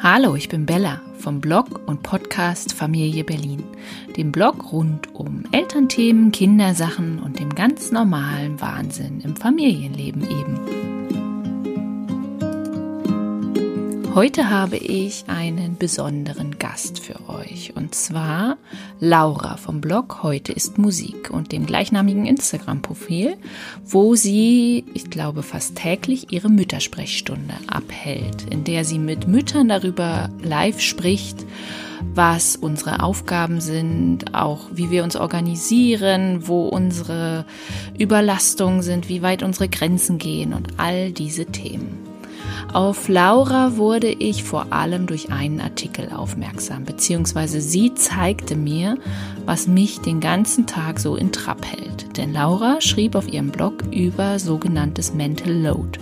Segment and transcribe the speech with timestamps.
[0.00, 3.64] Hallo, ich bin Bella vom Blog und Podcast Familie Berlin,
[4.16, 10.87] dem Blog rund um Elternthemen, Kindersachen und dem ganz normalen Wahnsinn im Familienleben eben.
[14.18, 18.56] Heute habe ich einen besonderen Gast für euch und zwar
[18.98, 23.36] Laura vom Blog Heute ist Musik und dem gleichnamigen Instagram-Profil,
[23.84, 30.30] wo sie, ich glaube, fast täglich ihre Müttersprechstunde abhält, in der sie mit Müttern darüber
[30.42, 31.46] live spricht,
[32.12, 37.44] was unsere Aufgaben sind, auch wie wir uns organisieren, wo unsere
[37.96, 42.07] Überlastungen sind, wie weit unsere Grenzen gehen und all diese Themen.
[42.72, 48.98] Auf Laura wurde ich vor allem durch einen Artikel aufmerksam, beziehungsweise sie zeigte mir,
[49.46, 52.18] was mich den ganzen Tag so in Trab hält.
[52.18, 55.98] Denn Laura schrieb auf ihrem Blog über sogenanntes Mental Load.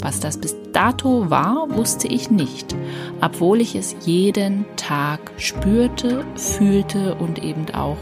[0.00, 2.76] Was das bis dato war, wusste ich nicht,
[3.20, 7.98] obwohl ich es jeden Tag spürte, fühlte und eben auch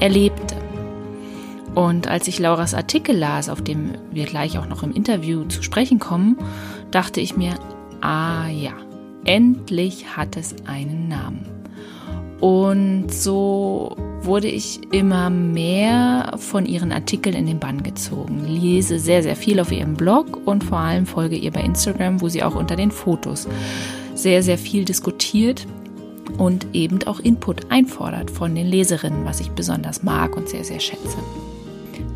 [0.00, 0.56] erlebte.
[1.74, 5.62] Und als ich Lauras Artikel las, auf dem wir gleich auch noch im Interview zu
[5.62, 6.36] sprechen kommen,
[6.90, 7.54] dachte ich mir,
[8.00, 8.72] ah ja,
[9.24, 11.46] endlich hat es einen Namen.
[12.40, 18.44] Und so wurde ich immer mehr von ihren Artikeln in den Bann gezogen.
[18.46, 22.28] Lese sehr, sehr viel auf ihrem Blog und vor allem folge ihr bei Instagram, wo
[22.28, 23.46] sie auch unter den Fotos
[24.14, 25.66] sehr, sehr viel diskutiert
[26.38, 30.80] und eben auch Input einfordert von den Leserinnen, was ich besonders mag und sehr, sehr
[30.80, 31.18] schätze.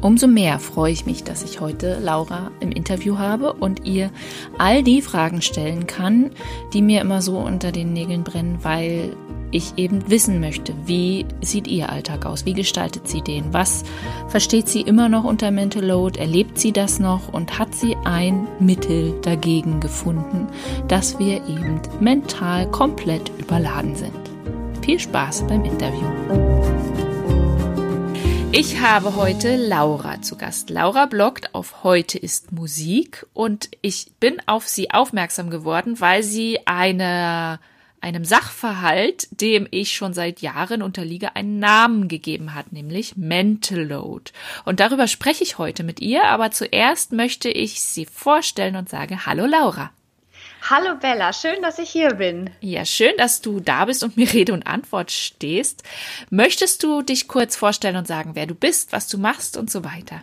[0.05, 4.11] Umso mehr freue ich mich, dass ich heute Laura im Interview habe und ihr
[4.59, 6.31] all die Fragen stellen kann,
[6.75, 9.17] die mir immer so unter den Nägeln brennen, weil
[9.51, 12.45] ich eben wissen möchte, wie sieht ihr Alltag aus?
[12.45, 13.55] Wie gestaltet sie den?
[13.55, 13.83] Was
[14.29, 16.21] versteht sie immer noch unter Mental Load?
[16.21, 17.33] Erlebt sie das noch?
[17.33, 20.49] Und hat sie ein Mittel dagegen gefunden,
[20.87, 24.13] dass wir eben mental komplett überladen sind?
[24.83, 26.94] Viel Spaß beim Interview.
[28.57, 30.71] Ich habe heute Laura zu Gast.
[30.71, 36.61] Laura bloggt auf Heute ist Musik und ich bin auf sie aufmerksam geworden, weil sie
[36.65, 37.59] eine,
[38.01, 44.31] einem Sachverhalt, dem ich schon seit Jahren unterliege, einen Namen gegeben hat, nämlich Mental Load.
[44.65, 49.27] Und darüber spreche ich heute mit ihr, aber zuerst möchte ich sie vorstellen und sage
[49.27, 49.91] Hallo Laura.
[50.71, 52.49] Hallo Bella, schön, dass ich hier bin.
[52.61, 55.83] Ja, schön, dass du da bist und mir Rede und Antwort stehst.
[56.31, 59.85] Möchtest du dich kurz vorstellen und sagen, wer du bist, was du machst und so
[59.85, 60.23] weiter?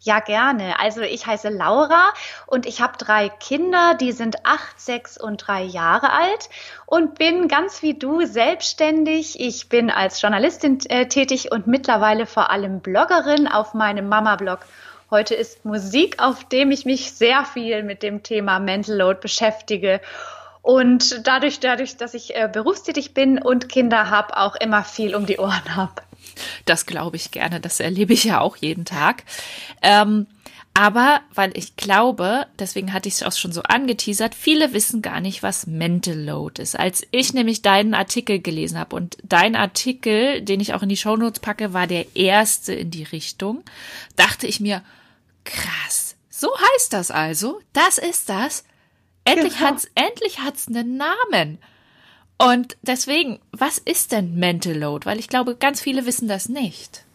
[0.00, 0.78] Ja, gerne.
[0.80, 2.14] Also ich heiße Laura
[2.46, 6.48] und ich habe drei Kinder, die sind acht, sechs und drei Jahre alt
[6.86, 9.38] und bin ganz wie du selbstständig.
[9.38, 14.60] Ich bin als Journalistin äh, tätig und mittlerweile vor allem Bloggerin auf meinem Mama-Blog
[15.10, 20.00] Heute ist Musik, auf dem ich mich sehr viel mit dem Thema Mental Load beschäftige.
[20.62, 25.24] Und dadurch, dadurch, dass ich äh, berufstätig bin und Kinder habe, auch immer viel um
[25.24, 26.02] die Ohren habe.
[26.64, 27.60] Das glaube ich gerne.
[27.60, 29.22] Das erlebe ich ja auch jeden Tag.
[29.80, 30.26] Ähm,
[30.74, 35.20] aber weil ich glaube, deswegen hatte ich es auch schon so angeteasert, viele wissen gar
[35.20, 36.78] nicht, was Mental Load ist.
[36.78, 40.98] Als ich nämlich deinen Artikel gelesen habe und dein Artikel, den ich auch in die
[40.98, 43.62] Shownotes packe, war der erste in die Richtung,
[44.16, 44.82] dachte ich mir,
[45.46, 48.64] krass, so heißt das also, das ist das.
[49.24, 49.70] Endlich genau.
[49.70, 51.58] hat's, endlich hat's einen Namen.
[52.38, 55.06] Und deswegen, was ist denn Mental Load?
[55.06, 57.05] Weil ich glaube, ganz viele wissen das nicht.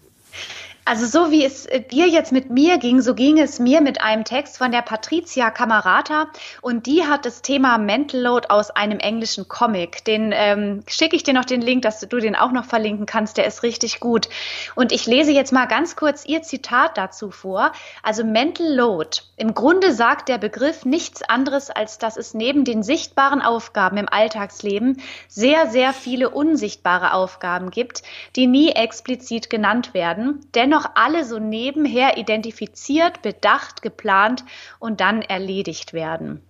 [0.83, 4.01] Also so wie es äh, dir jetzt mit mir ging, so ging es mir mit
[4.01, 6.27] einem Text von der Patricia Camarata
[6.61, 10.03] und die hat das Thema Mental Load aus einem englischen Comic.
[10.05, 13.37] Den ähm, schicke ich dir noch den Link, dass du den auch noch verlinken kannst.
[13.37, 14.27] Der ist richtig gut.
[14.73, 17.71] Und ich lese jetzt mal ganz kurz ihr Zitat dazu vor.
[18.01, 19.19] Also Mental Load.
[19.37, 24.09] Im Grunde sagt der Begriff nichts anderes, als dass es neben den sichtbaren Aufgaben im
[24.09, 28.01] Alltagsleben sehr, sehr viele unsichtbare Aufgaben gibt,
[28.35, 30.45] die nie explizit genannt werden.
[30.55, 34.45] Denn dennoch alle so nebenher identifiziert, bedacht, geplant
[34.79, 36.41] und dann erledigt werden.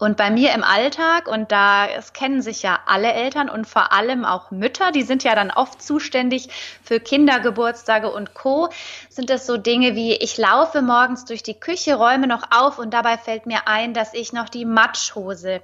[0.00, 3.92] Und bei mir im Alltag, und da es kennen sich ja alle Eltern und vor
[3.92, 6.48] allem auch Mütter, die sind ja dann oft zuständig
[6.82, 8.70] für Kindergeburtstage und Co.,
[9.08, 12.92] sind das so Dinge wie, ich laufe morgens durch die Küche, räume noch auf und
[12.92, 15.62] dabei fällt mir ein, dass ich noch die Matschhose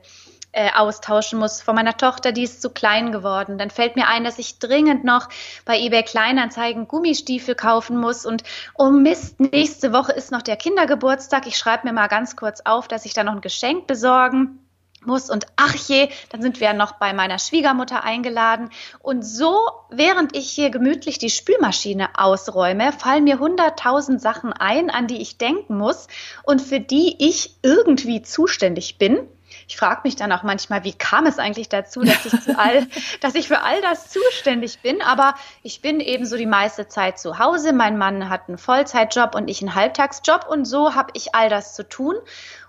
[0.52, 1.62] äh, austauschen muss.
[1.62, 3.58] Von meiner Tochter, die ist zu klein geworden.
[3.58, 5.28] Dann fällt mir ein, dass ich dringend noch
[5.64, 8.26] bei eBay Kleinanzeigen Gummistiefel kaufen muss.
[8.26, 8.42] Und
[8.76, 11.46] oh Mist, nächste Woche ist noch der Kindergeburtstag.
[11.46, 14.58] Ich schreibe mir mal ganz kurz auf, dass ich da noch ein Geschenk besorgen
[15.04, 15.30] muss.
[15.30, 18.70] Und ach je, dann sind wir ja noch bei meiner Schwiegermutter eingeladen.
[19.00, 19.56] Und so,
[19.90, 25.38] während ich hier gemütlich die Spülmaschine ausräume, fallen mir hunderttausend Sachen ein, an die ich
[25.38, 26.08] denken muss
[26.42, 29.28] und für die ich irgendwie zuständig bin
[29.70, 32.88] ich frage mich dann auch manchmal, wie kam es eigentlich dazu, dass ich, zu all,
[33.20, 35.00] dass ich für all das zuständig bin.
[35.00, 37.72] Aber ich bin eben so die meiste Zeit zu Hause.
[37.72, 40.48] Mein Mann hat einen Vollzeitjob und ich einen Halbtagsjob.
[40.48, 42.16] Und so habe ich all das zu tun.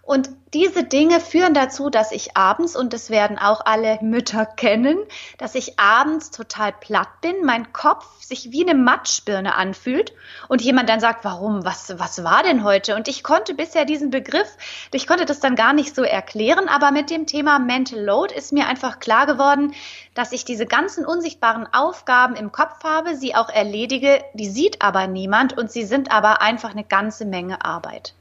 [0.04, 4.98] Und diese Dinge führen dazu, dass ich abends, und das werden auch alle Mütter kennen,
[5.38, 10.12] dass ich abends total platt bin, mein Kopf sich wie eine Matschbirne anfühlt
[10.50, 12.96] und jemand dann sagt, warum, was, was war denn heute?
[12.96, 14.58] Und ich konnte bisher diesen Begriff,
[14.92, 18.54] ich konnte das dann gar nicht so erklären, aber mit dem Thema Mental Load ist
[18.54, 19.74] mir einfach klar geworden,
[20.14, 25.08] dass ich diese ganzen unsichtbaren Aufgaben im Kopf habe, sie auch erledige, die sieht aber
[25.08, 28.14] niemand und sie sind aber einfach eine ganze Menge Arbeit.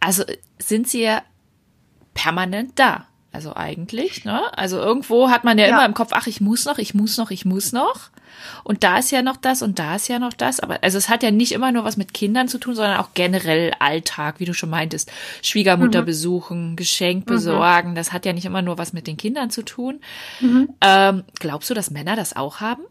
[0.00, 0.24] Also
[0.58, 1.22] sind sie ja
[2.14, 3.06] permanent da.
[3.32, 4.56] Also eigentlich, ne?
[4.56, 7.18] Also irgendwo hat man ja, ja, immer im Kopf, ach, ich muss noch, ich muss
[7.18, 8.08] noch, ich muss noch.
[8.64, 10.60] Und da ist ja noch das und da ist ja noch das.
[10.60, 13.10] Aber also es hat ja nicht immer nur was mit Kindern zu tun, sondern auch
[13.14, 15.10] generell Alltag, wie du schon meintest.
[15.42, 16.06] Schwiegermutter mhm.
[16.06, 17.34] besuchen, Geschenk mhm.
[17.34, 17.94] besorgen.
[17.94, 20.00] Das hat ja nicht immer nur was mit den Kindern zu tun.
[20.40, 20.68] Mhm.
[20.80, 22.82] Ähm, glaubst du, dass Männer das auch haben?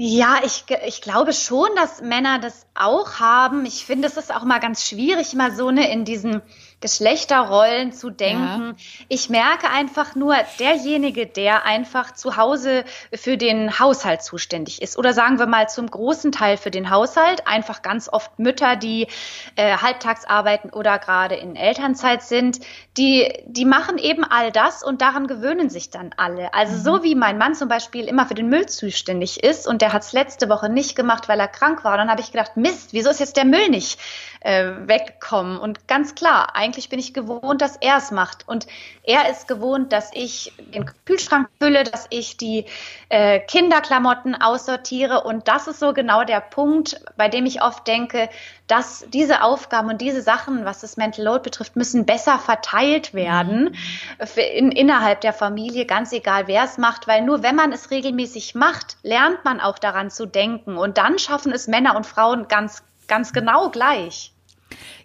[0.00, 3.66] Ja, ich, ich glaube schon, dass Männer das auch haben.
[3.66, 6.40] Ich finde, es ist auch mal ganz schwierig, mal so ne, in diesen
[6.80, 8.76] Geschlechterrollen zu denken.
[8.76, 9.04] Ja.
[9.08, 15.12] Ich merke einfach nur, derjenige, der einfach zu Hause für den Haushalt zuständig ist oder
[15.12, 19.08] sagen wir mal zum großen Teil für den Haushalt, einfach ganz oft Mütter, die
[19.56, 22.60] äh, halbtags arbeiten oder gerade in Elternzeit sind,
[22.96, 26.54] die, die machen eben all das und daran gewöhnen sich dann alle.
[26.54, 26.82] Also mhm.
[26.82, 30.02] so wie mein Mann zum Beispiel immer für den Müll zuständig ist und der hat
[30.02, 33.10] es letzte Woche nicht gemacht, weil er krank war, dann habe ich gedacht, Mist, wieso
[33.10, 33.98] ist jetzt der Müll nicht
[34.40, 35.58] äh, weggekommen?
[35.58, 38.46] Und ganz klar, eigentlich bin ich gewohnt, dass er es macht.
[38.48, 38.66] Und
[39.02, 42.66] er ist gewohnt, dass ich den Kühlschrank fülle, dass ich die
[43.08, 45.22] äh, Kinderklamotten aussortiere.
[45.24, 48.28] Und das ist so genau der Punkt, bei dem ich oft denke,
[48.68, 53.74] dass diese Aufgaben und diese Sachen, was das Mental Load betrifft, müssen besser verteilt werden
[54.18, 54.26] mhm.
[54.54, 58.54] in, innerhalb der Familie, ganz egal wer es macht, weil nur wenn man es regelmäßig
[58.54, 60.76] macht, lernt man auch daran zu denken.
[60.76, 64.32] Und dann schaffen es Männer und Frauen ganz, ganz genau gleich.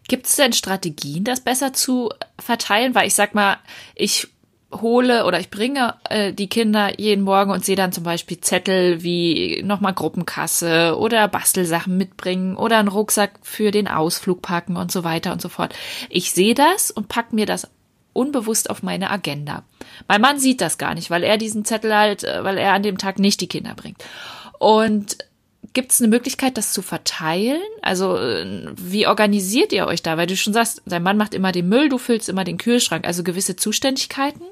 [0.07, 2.93] Gibt es denn Strategien, das besser zu verteilen?
[2.93, 3.57] Weil ich sag mal,
[3.95, 4.27] ich
[4.81, 9.03] hole oder ich bringe äh, die Kinder jeden Morgen und sehe dann zum Beispiel Zettel
[9.03, 15.03] wie nochmal Gruppenkasse oder Bastelsachen mitbringen oder einen Rucksack für den Ausflug packen und so
[15.03, 15.75] weiter und so fort.
[16.09, 17.69] Ich sehe das und pack mir das
[18.13, 19.63] unbewusst auf meine Agenda.
[20.07, 22.83] Mein Mann sieht das gar nicht, weil er diesen Zettel halt, äh, weil er an
[22.83, 24.03] dem Tag nicht die Kinder bringt.
[24.59, 25.17] Und
[25.73, 27.61] Gibt es eine Möglichkeit, das zu verteilen?
[27.81, 30.17] Also äh, wie organisiert ihr euch da?
[30.17, 33.05] Weil du schon sagst, dein Mann macht immer den Müll, du füllst immer den Kühlschrank.
[33.05, 34.43] Also gewisse Zuständigkeiten?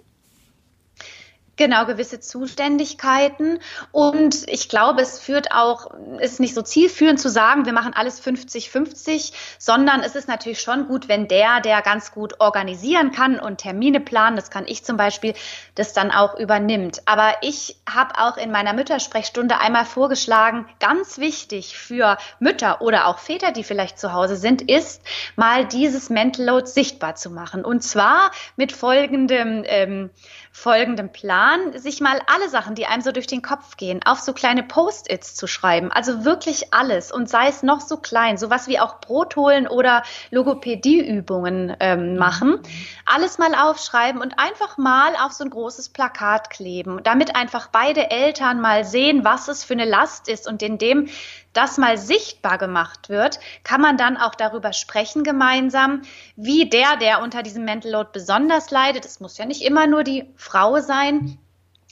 [1.62, 3.60] Genau, gewisse Zuständigkeiten.
[3.92, 8.20] Und ich glaube, es führt auch, ist nicht so zielführend zu sagen, wir machen alles
[8.20, 13.60] 50-50, sondern es ist natürlich schon gut, wenn der, der ganz gut organisieren kann und
[13.60, 15.36] Termine planen, das kann ich zum Beispiel,
[15.76, 17.04] das dann auch übernimmt.
[17.06, 23.20] Aber ich habe auch in meiner Müttersprechstunde einmal vorgeschlagen, ganz wichtig für Mütter oder auch
[23.20, 25.04] Väter, die vielleicht zu Hause sind, ist
[25.36, 27.64] mal dieses Mental Load sichtbar zu machen.
[27.64, 30.10] Und zwar mit folgendem, ähm,
[30.52, 34.34] folgendem Plan, sich mal alle Sachen, die einem so durch den Kopf gehen, auf so
[34.34, 35.92] kleine Post-its zu schreiben.
[35.92, 40.04] Also wirklich alles und sei es noch so klein, sowas wie auch Brot holen oder
[40.30, 42.60] Logopädieübungen ähm, machen.
[43.06, 48.12] Alles mal aufschreiben und einfach mal auf so ein großes Plakat kleben, damit einfach beide
[48.12, 51.08] Eltern mal sehen, was es für eine Last ist und in dem
[51.54, 56.04] das mal sichtbar gemacht wird, kann man dann auch darüber sprechen gemeinsam,
[56.36, 60.04] wie der, der unter diesem Mental Load besonders leidet, es muss ja nicht immer nur
[60.04, 61.38] die Frau sein,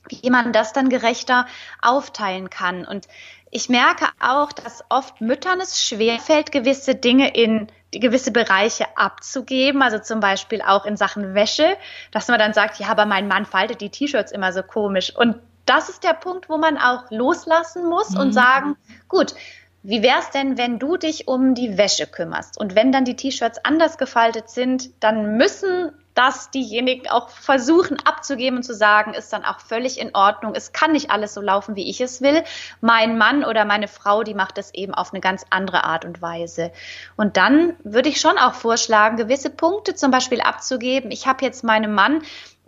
[0.07, 1.45] wie man das dann gerechter
[1.81, 2.85] aufteilen kann.
[2.85, 3.07] Und
[3.51, 9.97] ich merke auch, dass oft Müttern es schwerfällt, gewisse Dinge in gewisse Bereiche abzugeben, also
[9.97, 11.75] zum Beispiel auch in Sachen Wäsche,
[12.11, 15.15] dass man dann sagt, ja, aber mein Mann faltet die T-Shirts immer so komisch.
[15.15, 15.37] Und
[15.69, 18.19] das ist der Punkt, wo man auch loslassen muss mhm.
[18.19, 18.75] und sagen,
[19.07, 19.35] gut,
[19.81, 22.59] wie wär's denn, wenn du dich um die Wäsche kümmerst?
[22.59, 28.57] Und wenn dann die T-Shirts anders gefaltet sind, dann müssen das diejenigen auch versuchen abzugeben
[28.57, 30.53] und zu sagen, ist dann auch völlig in Ordnung.
[30.53, 32.43] Es kann nicht alles so laufen, wie ich es will.
[32.81, 36.21] Mein Mann oder meine Frau, die macht es eben auf eine ganz andere Art und
[36.21, 36.73] Weise.
[37.15, 41.09] Und dann würde ich schon auch vorschlagen, gewisse Punkte zum Beispiel abzugeben.
[41.09, 42.21] Ich habe jetzt meinem Mann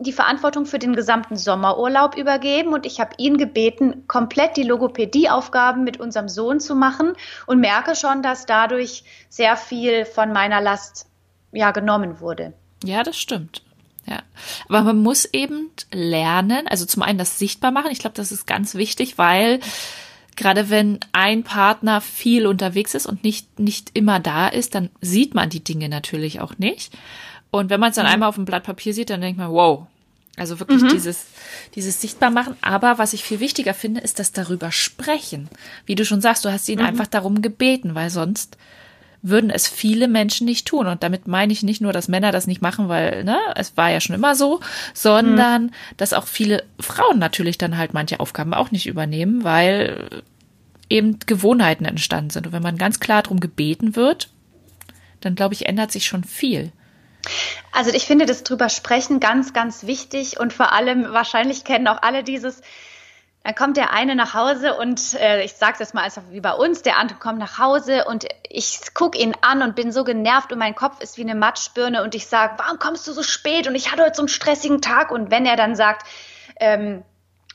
[0.03, 5.83] die Verantwortung für den gesamten Sommerurlaub übergeben und ich habe ihn gebeten, komplett die Logopädieaufgaben
[5.83, 7.13] mit unserem Sohn zu machen
[7.45, 11.07] und merke schon, dass dadurch sehr viel von meiner Last
[11.51, 12.53] ja genommen wurde.
[12.83, 13.61] Ja, das stimmt.
[14.07, 14.23] Ja.
[14.67, 17.91] Aber man muss eben lernen, also zum einen das sichtbar machen.
[17.91, 19.59] Ich glaube, das ist ganz wichtig, weil
[20.35, 25.35] gerade wenn ein Partner viel unterwegs ist und nicht, nicht immer da ist, dann sieht
[25.35, 26.93] man die Dinge natürlich auch nicht.
[27.51, 28.13] Und wenn man es dann mhm.
[28.13, 29.87] einmal auf dem Blatt Papier sieht, dann denkt man, wow.
[30.37, 30.89] Also wirklich mhm.
[30.89, 31.25] dieses,
[31.75, 32.55] dieses sichtbar machen.
[32.61, 35.49] Aber was ich viel wichtiger finde, ist das darüber sprechen.
[35.85, 36.85] Wie du schon sagst, du hast ihn mhm.
[36.85, 38.57] einfach darum gebeten, weil sonst
[39.21, 40.87] würden es viele Menschen nicht tun.
[40.87, 43.91] Und damit meine ich nicht nur, dass Männer das nicht machen, weil, ne, es war
[43.91, 44.61] ja schon immer so,
[44.93, 45.71] sondern mhm.
[45.97, 50.23] dass auch viele Frauen natürlich dann halt manche Aufgaben auch nicht übernehmen, weil
[50.89, 52.47] eben Gewohnheiten entstanden sind.
[52.47, 54.29] Und wenn man ganz klar darum gebeten wird,
[55.19, 56.71] dann glaube ich, ändert sich schon viel.
[57.71, 62.01] Also ich finde das drüber sprechen ganz, ganz wichtig und vor allem wahrscheinlich kennen auch
[62.01, 62.61] alle dieses,
[63.43, 66.53] dann kommt der eine nach Hause und äh, ich sage es mal einfach wie bei
[66.53, 70.51] uns, der andere kommt nach Hause und ich gucke ihn an und bin so genervt
[70.51, 73.67] und mein Kopf ist wie eine Matschbirne und ich sage, warum kommst du so spät
[73.67, 75.11] und ich hatte heute so einen stressigen Tag?
[75.11, 76.05] Und wenn er dann sagt,
[76.59, 77.03] ähm,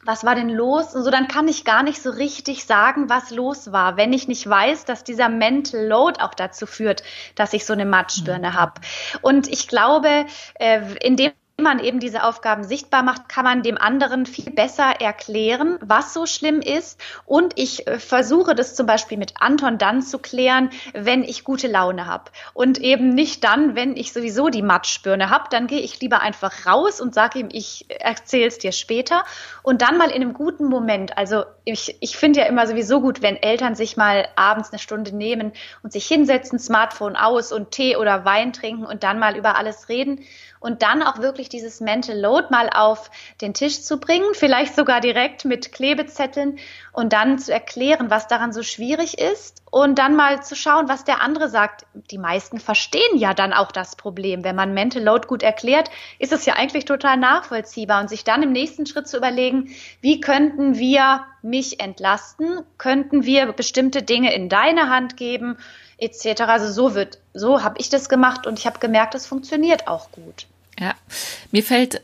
[0.06, 0.94] was war denn los?
[0.94, 4.28] Und so, dann kann ich gar nicht so richtig sagen, was los war, wenn ich
[4.28, 7.02] nicht weiß, dass dieser Mental Load auch dazu führt,
[7.34, 8.54] dass ich so eine Matschbirne mhm.
[8.54, 8.80] habe.
[9.20, 11.32] Und ich glaube, äh, in dem
[11.62, 16.26] man eben diese Aufgaben sichtbar macht, kann man dem anderen viel besser erklären, was so
[16.26, 17.00] schlimm ist.
[17.24, 21.66] Und ich äh, versuche das zum Beispiel mit Anton dann zu klären, wenn ich gute
[21.66, 22.24] Laune habe.
[22.52, 26.66] Und eben nicht dann, wenn ich sowieso die Matschbirne habe, dann gehe ich lieber einfach
[26.66, 29.24] raus und sage ihm, ich erzähle es dir später.
[29.62, 31.16] Und dann mal in einem guten Moment.
[31.16, 35.16] Also ich, ich finde ja immer sowieso gut, wenn Eltern sich mal abends eine Stunde
[35.16, 39.56] nehmen und sich hinsetzen, Smartphone aus und Tee oder Wein trinken und dann mal über
[39.56, 40.20] alles reden
[40.60, 43.10] und dann auch wirklich dieses Mental Load mal auf
[43.40, 46.58] den Tisch zu bringen, vielleicht sogar direkt mit Klebezetteln
[46.92, 51.04] und dann zu erklären, was daran so schwierig ist und dann mal zu schauen, was
[51.04, 51.86] der andere sagt.
[52.10, 54.44] Die meisten verstehen ja dann auch das Problem.
[54.44, 58.42] Wenn man Mental Load gut erklärt, ist es ja eigentlich total nachvollziehbar und sich dann
[58.42, 59.70] im nächsten Schritt zu überlegen,
[60.00, 62.62] wie könnten wir mich entlasten?
[62.78, 65.58] Könnten wir bestimmte Dinge in deine Hand geben?
[65.98, 66.42] Etc.
[66.42, 70.10] Also so wird, so habe ich das gemacht und ich habe gemerkt, es funktioniert auch
[70.12, 70.46] gut.
[70.78, 70.94] Ja,
[71.52, 72.02] mir fällt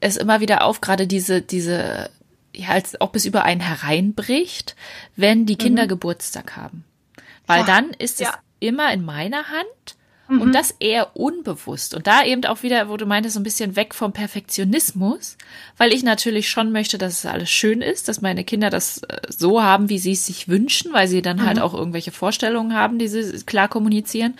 [0.00, 2.10] es immer wieder auf, gerade diese, diese,
[2.54, 4.74] ja, als auch bis über einen hereinbricht,
[5.16, 5.88] wenn die Kinder mhm.
[5.88, 6.84] Geburtstag haben.
[7.46, 7.66] Weil ja.
[7.66, 8.38] dann ist es ja.
[8.58, 9.96] immer in meiner Hand
[10.30, 10.40] Mhm.
[10.40, 11.94] Und das eher unbewusst.
[11.94, 15.36] Und da eben auch wieder, wo du meintest, so ein bisschen weg vom Perfektionismus,
[15.76, 19.20] weil ich natürlich schon möchte, dass es alles schön ist, dass meine Kinder das äh,
[19.28, 21.62] so haben, wie sie es sich wünschen, weil sie dann halt mhm.
[21.62, 24.34] halt auch irgendwelche Vorstellungen haben, die sie klar kommunizieren.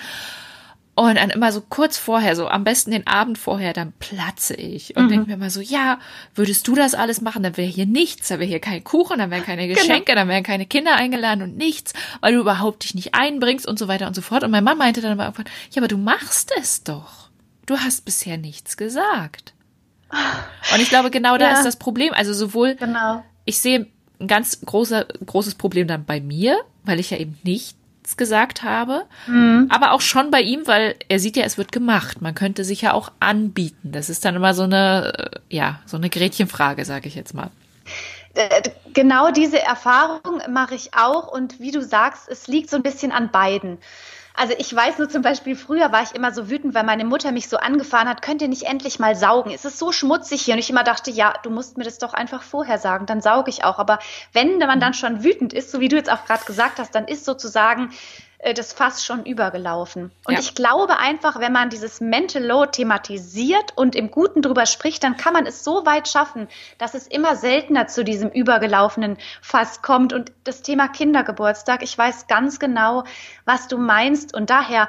[1.01, 4.97] Und dann immer so kurz vorher, so am besten den Abend vorher, dann platze ich
[4.99, 5.09] und mhm.
[5.09, 5.99] denke mir mal so, ja,
[6.35, 9.31] würdest du das alles machen, dann wäre hier nichts, dann wäre hier kein Kuchen, dann
[9.31, 9.81] wären keine genau.
[9.81, 10.21] Geschenke, genau.
[10.21, 13.89] dann wären keine Kinder eingeladen und nichts, weil du überhaupt dich nicht einbringst und so
[13.89, 14.45] weiter und so fort.
[14.45, 17.31] Und mein Mann meinte dann aber irgendwann, ja, aber du machst es doch.
[17.65, 19.55] Du hast bisher nichts gesagt.
[20.75, 21.57] Und ich glaube, genau da ja.
[21.57, 22.13] ist das Problem.
[22.13, 23.25] Also sowohl, genau.
[23.47, 23.87] ich sehe
[24.21, 27.80] ein ganz großer, großes Problem dann bei mir, weil ich ja eben nicht
[28.11, 29.69] nichts gesagt habe, mhm.
[29.71, 32.21] aber auch schon bei ihm, weil er sieht ja, es wird gemacht.
[32.21, 33.93] Man könnte sich ja auch anbieten.
[33.93, 37.51] Das ist dann immer so eine, äh, ja, so eine Gretchenfrage, sage ich jetzt mal.
[38.35, 38.63] Äh,
[38.93, 43.13] genau diese Erfahrung mache ich auch und wie du sagst, es liegt so ein bisschen
[43.13, 43.79] an beiden.
[44.35, 47.33] Also ich weiß nur zum Beispiel, früher war ich immer so wütend, weil meine Mutter
[47.33, 49.51] mich so angefahren hat, könnt ihr nicht endlich mal saugen?
[49.51, 50.55] Es ist so schmutzig hier.
[50.55, 53.51] Und ich immer dachte, ja, du musst mir das doch einfach vorher sagen, dann sauge
[53.51, 53.79] ich auch.
[53.79, 53.99] Aber
[54.33, 57.07] wenn man dann schon wütend ist, so wie du jetzt auch gerade gesagt hast, dann
[57.07, 57.91] ist sozusagen
[58.43, 60.11] äh, das Fass schon übergelaufen.
[60.25, 60.41] Und ja.
[60.41, 65.17] ich glaube einfach, wenn man dieses Mental Load thematisiert und im Guten drüber spricht, dann
[65.17, 70.13] kann man es so weit schaffen, dass es immer seltener zu diesem übergelaufenen Fass kommt.
[70.13, 73.05] Und das Thema Kindergeburtstag, ich weiß ganz genau,
[73.45, 74.35] was du meinst.
[74.35, 74.89] Und daher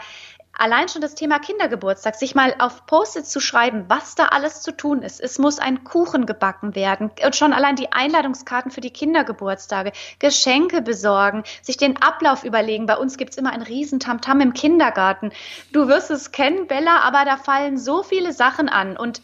[0.57, 4.71] allein schon das Thema Kindergeburtstag, sich mal auf Post-it zu schreiben, was da alles zu
[4.71, 5.19] tun ist.
[5.19, 10.81] Es muss ein Kuchen gebacken werden und schon allein die Einladungskarten für die Kindergeburtstage, Geschenke
[10.81, 12.85] besorgen, sich den Ablauf überlegen.
[12.85, 15.31] Bei uns gibt's immer ein Riesentamtam im Kindergarten.
[15.71, 19.21] Du wirst es kennen, Bella, aber da fallen so viele Sachen an und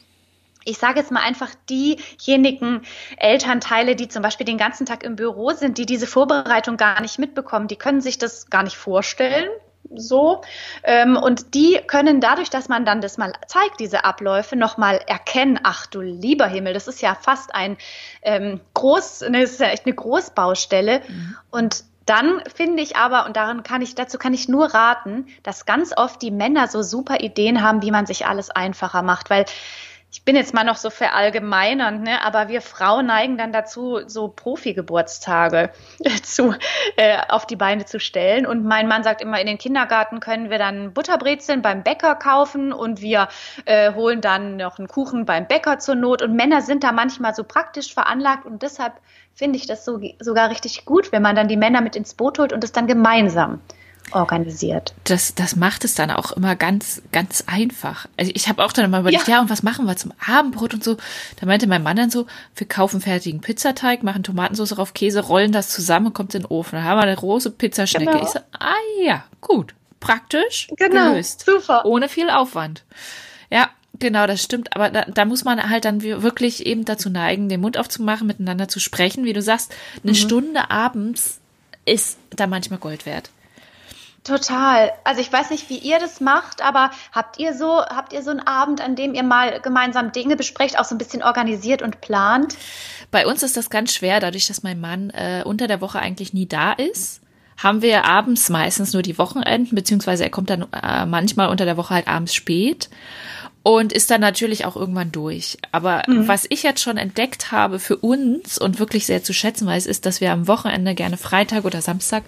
[0.67, 2.81] ich sage jetzt mal einfach diejenigen
[3.15, 7.19] Elternteile, die zum Beispiel den ganzen Tag im Büro sind, die diese Vorbereitung gar nicht
[7.19, 9.49] mitbekommen, die können sich das gar nicht vorstellen,
[9.95, 10.41] so.
[10.83, 15.59] Ähm, und die können dadurch, dass man dann das mal zeigt, diese Abläufe, nochmal erkennen,
[15.63, 17.77] ach du lieber Himmel, das ist ja fast ein
[18.21, 21.01] ähm, Groß, ne, das ist ja echt eine Großbaustelle.
[21.07, 21.37] Mhm.
[21.51, 25.65] Und dann finde ich aber, und daran kann ich, dazu kann ich nur raten, dass
[25.65, 29.45] ganz oft die Männer so super Ideen haben, wie man sich alles einfacher macht, weil
[30.09, 34.29] ich bin jetzt mal noch so verallgemeinern, ne, aber wir Frauen neigen dann dazu, so
[34.29, 35.69] Profi-Geburtstage
[36.23, 36.55] zu,
[36.95, 38.45] äh, auf die Beine zu stellen.
[38.45, 42.71] Und mein Mann sagt immer, in den Kindergarten können wir dann Butterbrezeln beim Bäcker kaufen
[42.71, 43.27] und wir
[43.65, 46.21] äh, holen dann noch einen Kuchen beim Bäcker zur Not.
[46.21, 48.93] Und Männer sind da manchmal so praktisch veranlagt und deshalb
[49.33, 52.39] finde ich das so, sogar richtig gut, wenn man dann die Männer mit ins Boot
[52.39, 53.61] holt und es dann gemeinsam
[54.11, 54.93] organisiert.
[55.03, 58.07] Das, das macht es dann auch immer ganz, ganz einfach.
[58.17, 59.35] Also ich habe auch dann immer überlegt, ja.
[59.35, 60.97] ja, und was machen wir zum Abendbrot und so.
[61.39, 65.51] Da meinte mein Mann dann so, wir kaufen fertigen Pizzateig, machen Tomatensauce auf Käse, rollen
[65.51, 66.75] das zusammen und kommt in den Ofen.
[66.75, 68.11] Dann haben wir eine große Pizzaschnecke.
[68.11, 68.23] Genau.
[68.23, 68.73] Ich so, ah
[69.03, 69.73] ja, gut.
[69.99, 71.45] Praktisch genau, gelöst.
[71.45, 71.85] Super.
[71.85, 72.83] Ohne viel Aufwand.
[73.49, 74.75] Ja, Genau, das stimmt.
[74.75, 78.67] Aber da, da muss man halt dann wirklich eben dazu neigen, den Mund aufzumachen, miteinander
[78.67, 79.25] zu sprechen.
[79.25, 79.73] Wie du sagst,
[80.03, 80.15] eine mhm.
[80.15, 81.39] Stunde abends
[81.85, 83.31] ist da manchmal Gold wert.
[84.27, 84.91] Total.
[85.05, 88.31] Also ich weiß nicht, wie ihr das macht, aber habt ihr so, habt ihr so
[88.31, 92.01] einen Abend, an dem ihr mal gemeinsam Dinge besprecht, auch so ein bisschen organisiert und
[92.01, 92.57] plant?
[93.09, 96.33] Bei uns ist das ganz schwer, dadurch, dass mein Mann äh, unter der Woche eigentlich
[96.33, 97.21] nie da ist.
[97.55, 101.77] Haben wir abends meistens nur die Wochenenden, beziehungsweise er kommt dann äh, manchmal unter der
[101.77, 102.89] Woche halt abends spät
[103.63, 105.57] und ist dann natürlich auch irgendwann durch.
[105.71, 106.27] Aber mhm.
[106.27, 110.05] was ich jetzt schon entdeckt habe für uns und wirklich sehr zu schätzen weiß, ist,
[110.05, 112.23] dass wir am Wochenende gerne Freitag oder Samstag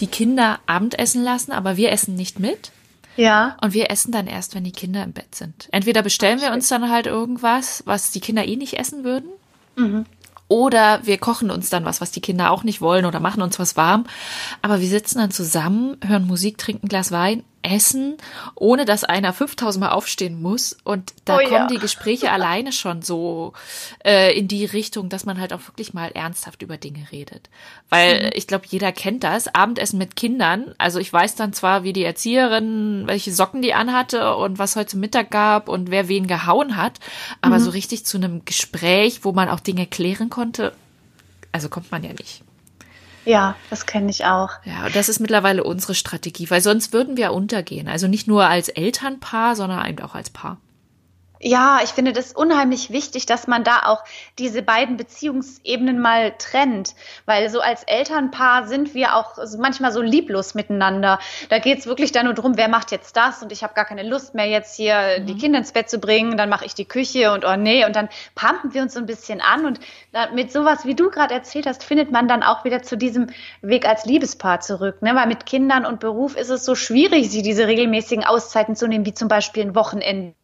[0.00, 2.70] die Kinder Abendessen lassen, aber wir essen nicht mit.
[3.16, 3.56] Ja.
[3.62, 5.68] Und wir essen dann erst, wenn die Kinder im Bett sind.
[5.72, 9.30] Entweder bestellen wir uns dann halt irgendwas, was die Kinder eh nicht essen würden.
[9.76, 10.04] Mhm.
[10.48, 13.58] Oder wir kochen uns dann was, was die Kinder auch nicht wollen oder machen uns
[13.58, 14.04] was warm.
[14.62, 18.16] Aber wir sitzen dann zusammen, hören Musik, trinken ein Glas Wein, essen,
[18.54, 20.76] ohne dass einer 5000 Mal aufstehen muss.
[20.84, 21.66] Und da oh, kommen ja.
[21.66, 23.52] die Gespräche alleine schon so
[24.04, 27.50] äh, in die Richtung, dass man halt auch wirklich mal ernsthaft über Dinge redet.
[27.88, 28.30] Weil mhm.
[28.34, 29.54] ich glaube, jeder kennt das.
[29.54, 30.74] Abendessen mit Kindern.
[30.78, 34.96] Also ich weiß dann zwar, wie die Erzieherin, welche Socken die anhatte und was heute
[34.96, 37.00] Mittag gab und wer wen gehauen hat.
[37.40, 37.62] Aber mhm.
[37.62, 40.72] so richtig zu einem Gespräch, wo man auch Dinge klären konnte,
[41.52, 42.45] also kommt man ja nicht.
[43.26, 44.50] Ja, das kenne ich auch.
[44.64, 47.88] Ja, und das ist mittlerweile unsere Strategie, weil sonst würden wir untergehen.
[47.88, 50.58] Also nicht nur als Elternpaar, sondern eben auch als Paar.
[51.40, 54.04] Ja, ich finde das unheimlich wichtig, dass man da auch
[54.38, 56.94] diese beiden Beziehungsebenen mal trennt,
[57.26, 61.18] weil so als Elternpaar sind wir auch manchmal so lieblos miteinander.
[61.50, 64.02] Da geht's wirklich dann nur drum, wer macht jetzt das und ich habe gar keine
[64.02, 65.26] Lust mehr jetzt hier mhm.
[65.26, 67.94] die Kinder ins Bett zu bringen, dann mache ich die Küche und oh nee und
[67.94, 69.80] dann pumpen wir uns so ein bisschen an und
[70.34, 73.28] mit sowas, wie du gerade erzählt hast, findet man dann auch wieder zu diesem
[73.60, 75.14] Weg als Liebespaar zurück, ne?
[75.14, 79.04] weil mit Kindern und Beruf ist es so schwierig, sie diese regelmäßigen Auszeiten zu nehmen,
[79.04, 80.34] wie zum Beispiel ein Wochenende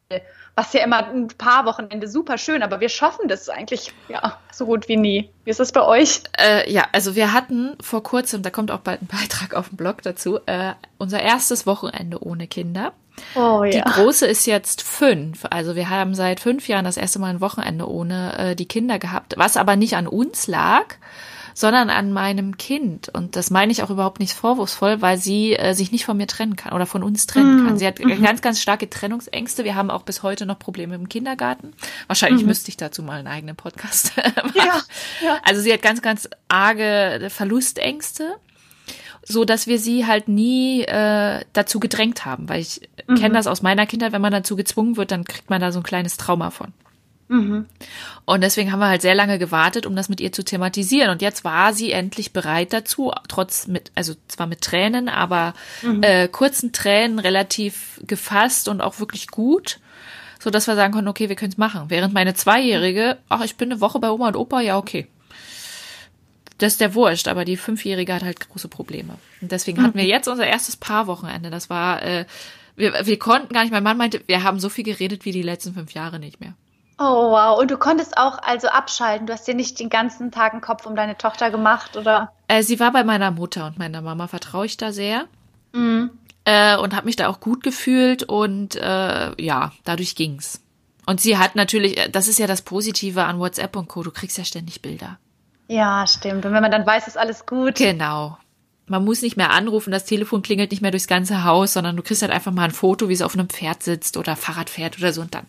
[0.55, 4.67] was ja immer ein paar Wochenende super schön, aber wir schaffen das eigentlich ja so
[4.67, 5.31] gut wie nie.
[5.45, 6.23] Wie ist das bei euch?
[6.39, 9.77] Äh, ja, also wir hatten vor kurzem, da kommt auch bald ein Beitrag auf dem
[9.77, 12.93] Blog dazu, äh, unser erstes Wochenende ohne Kinder.
[13.35, 13.71] Oh, ja.
[13.71, 15.45] Die große ist jetzt fünf.
[15.51, 18.99] Also wir haben seit fünf Jahren das erste Mal ein Wochenende ohne äh, die Kinder
[18.99, 20.97] gehabt, was aber nicht an uns lag,
[21.55, 23.09] sondern an meinem Kind.
[23.09, 26.27] Und das meine ich auch überhaupt nicht vorwurfsvoll, weil sie äh, sich nicht von mir
[26.27, 27.67] trennen kann oder von uns trennen mhm.
[27.67, 27.79] kann.
[27.79, 28.23] Sie hat mhm.
[28.23, 29.65] ganz, ganz starke Trennungsängste.
[29.65, 31.73] Wir haben auch bis heute noch Probleme im Kindergarten.
[32.07, 32.49] Wahrscheinlich mhm.
[32.49, 34.53] müsste ich dazu mal einen eigenen Podcast machen.
[34.55, 34.83] Ja,
[35.23, 35.39] ja.
[35.45, 38.37] Also sie hat ganz, ganz arge Verlustängste
[39.25, 43.15] so dass wir sie halt nie äh, dazu gedrängt haben, weil ich mhm.
[43.15, 45.81] kenne das aus meiner Kindheit, wenn man dazu gezwungen wird, dann kriegt man da so
[45.81, 46.73] ein kleines Trauma von.
[47.29, 47.67] Mhm.
[48.25, 51.11] Und deswegen haben wir halt sehr lange gewartet, um das mit ihr zu thematisieren.
[51.11, 56.03] Und jetzt war sie endlich bereit dazu, trotz mit, also zwar mit Tränen, aber mhm.
[56.03, 59.81] äh, kurzen Tränen relativ gefasst und auch wirklich gut,
[60.39, 61.85] so dass wir sagen konnten, okay, wir können es machen.
[61.89, 65.07] Während meine Zweijährige, ach, ich bin eine Woche bei Oma und Opa, ja, okay.
[66.59, 69.17] Das ist der Wurscht, aber die Fünfjährige hat halt große Probleme.
[69.41, 69.87] Und deswegen mhm.
[69.87, 71.51] hatten wir jetzt unser erstes Paarwochenende.
[71.51, 72.25] Das war, äh,
[72.77, 75.43] wir, wir konnten gar nicht, mein Mann meinte, wir haben so viel geredet wie die
[75.43, 76.55] letzten fünf Jahre nicht mehr.
[76.99, 79.27] Oh wow, und du konntest auch also abschalten.
[79.27, 82.33] Du hast dir nicht den ganzen Tag einen Kopf um deine Tochter gemacht, oder?
[82.49, 85.25] Äh, sie war bei meiner Mutter und meiner Mama vertraue ich da sehr.
[85.73, 86.11] Mhm.
[86.45, 90.61] Äh, und habe mich da auch gut gefühlt und äh, ja, dadurch ging's.
[91.07, 94.03] Und sie hat natürlich, äh, das ist ja das Positive an WhatsApp und Co.
[94.03, 95.19] Du kriegst ja ständig Bilder.
[95.69, 96.45] Ja, stimmt.
[96.45, 97.77] Und wenn man dann weiß, ist alles gut.
[97.77, 98.37] Genau.
[98.87, 102.03] Man muss nicht mehr anrufen, das Telefon klingelt nicht mehr durchs ganze Haus, sondern du
[102.03, 104.99] kriegst halt einfach mal ein Foto, wie sie auf einem Pferd sitzt oder Fahrrad fährt
[104.99, 105.47] oder so und dann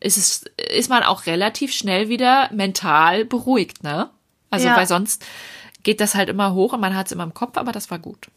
[0.00, 4.10] ist es, ist man auch relativ schnell wieder mental beruhigt, ne?
[4.50, 4.76] Also, ja.
[4.76, 5.24] weil sonst
[5.82, 7.98] geht das halt immer hoch und man hat es immer im Kopf, aber das war
[7.98, 8.28] gut.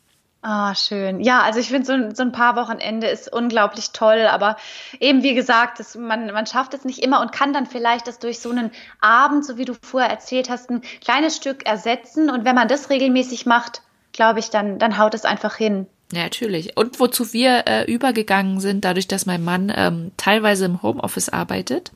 [0.46, 1.22] Ah, schön.
[1.22, 4.58] Ja, also ich finde, so, so ein paar Wochenende ist unglaublich toll, aber
[5.00, 8.20] eben wie gesagt, das, man, man schafft es nicht immer und kann dann vielleicht das
[8.20, 12.30] durch so einen Abend, so wie du vorher erzählt hast, ein kleines Stück ersetzen.
[12.30, 15.88] Und wenn man das regelmäßig macht, glaube ich, dann, dann haut es einfach hin.
[16.14, 16.78] Ja, natürlich.
[16.78, 21.92] Und wozu wir äh, übergegangen sind, dadurch, dass mein Mann ähm, teilweise im Homeoffice arbeitet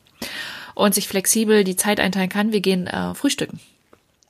[0.74, 2.52] und sich flexibel die Zeit einteilen kann.
[2.52, 3.60] Wir gehen äh, frühstücken.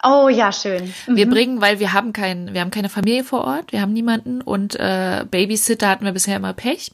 [0.04, 0.92] Oh ja, schön.
[1.06, 1.16] Mhm.
[1.16, 4.40] Wir bringen, weil wir haben kein, wir haben keine Familie vor Ort, wir haben niemanden
[4.40, 6.92] und äh, Babysitter hatten wir bisher immer Pech.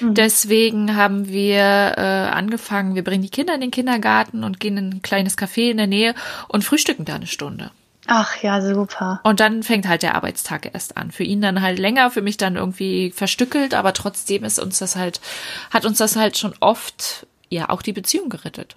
[0.00, 0.14] Mhm.
[0.14, 4.88] Deswegen haben wir äh, angefangen, wir bringen die Kinder in den Kindergarten und gehen in
[4.88, 6.14] ein kleines Café in der Nähe
[6.48, 7.70] und frühstücken da eine Stunde.
[8.06, 9.20] Ach ja, super.
[9.24, 11.10] Und dann fängt halt der Arbeitstag erst an.
[11.10, 14.96] Für ihn dann halt länger, für mich dann irgendwie verstückelt, aber trotzdem ist uns das
[14.96, 15.20] halt,
[15.70, 18.76] hat uns das halt schon oft ja auch die Beziehung gerettet.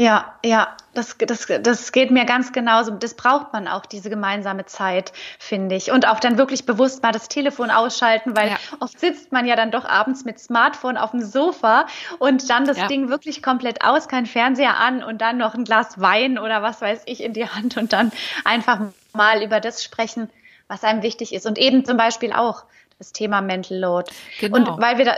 [0.00, 2.92] Ja, ja, das, das, das geht mir ganz genauso.
[2.92, 5.90] Das braucht man auch, diese gemeinsame Zeit, finde ich.
[5.90, 8.56] Und auch dann wirklich bewusst mal das Telefon ausschalten, weil ja.
[8.78, 11.86] oft sitzt man ja dann doch abends mit Smartphone auf dem Sofa
[12.20, 12.86] und dann das ja.
[12.86, 16.80] Ding wirklich komplett aus, kein Fernseher an und dann noch ein Glas Wein oder was
[16.80, 18.12] weiß ich in die Hand und dann
[18.44, 18.78] einfach
[19.14, 20.30] mal über das sprechen,
[20.68, 21.44] was einem wichtig ist.
[21.44, 22.62] Und eben zum Beispiel auch
[23.00, 24.12] das Thema Mental Load.
[24.38, 24.56] Genau.
[24.56, 25.16] Und weil wir da,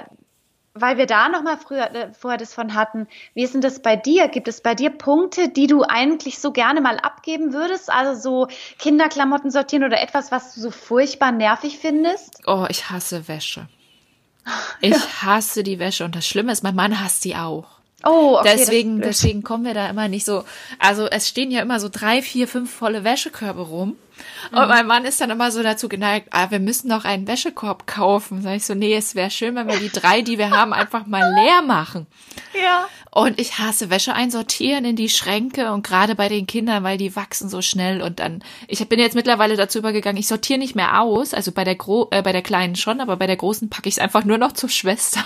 [0.74, 3.82] weil wir da noch mal früher äh, vorher das von hatten, wie ist denn das
[3.82, 4.28] bei dir?
[4.28, 7.90] Gibt es bei dir Punkte, die du eigentlich so gerne mal abgeben würdest?
[7.90, 12.40] Also so Kinderklamotten sortieren oder etwas, was du so furchtbar nervig findest?
[12.46, 13.68] Oh, ich hasse Wäsche.
[14.80, 14.98] Ich ja.
[15.22, 17.80] hasse die Wäsche und das Schlimme ist, mein Mann hasst sie auch.
[18.02, 20.44] Oh, okay, deswegen, deswegen kommen wir da immer nicht so.
[20.78, 23.96] Also es stehen ja immer so drei, vier, fünf volle Wäschekörbe rum.
[24.52, 24.68] Und mhm.
[24.68, 28.42] mein Mann ist dann immer so dazu geneigt, ah, wir müssen noch einen Wäschekorb kaufen.
[28.42, 31.06] Sag ich so, nee, es wäre schön, wenn wir die drei, die wir haben, einfach
[31.06, 32.06] mal leer machen.
[32.60, 32.88] Ja.
[33.12, 37.16] Und ich hasse Wäsche einsortieren in die Schränke und gerade bei den Kindern, weil die
[37.16, 41.00] wachsen so schnell und dann, ich bin jetzt mittlerweile dazu übergegangen, ich sortiere nicht mehr
[41.00, 43.88] aus, also bei der Gro äh, bei der kleinen schon, aber bei der großen packe
[43.88, 45.24] ich es einfach nur noch zur Schwester.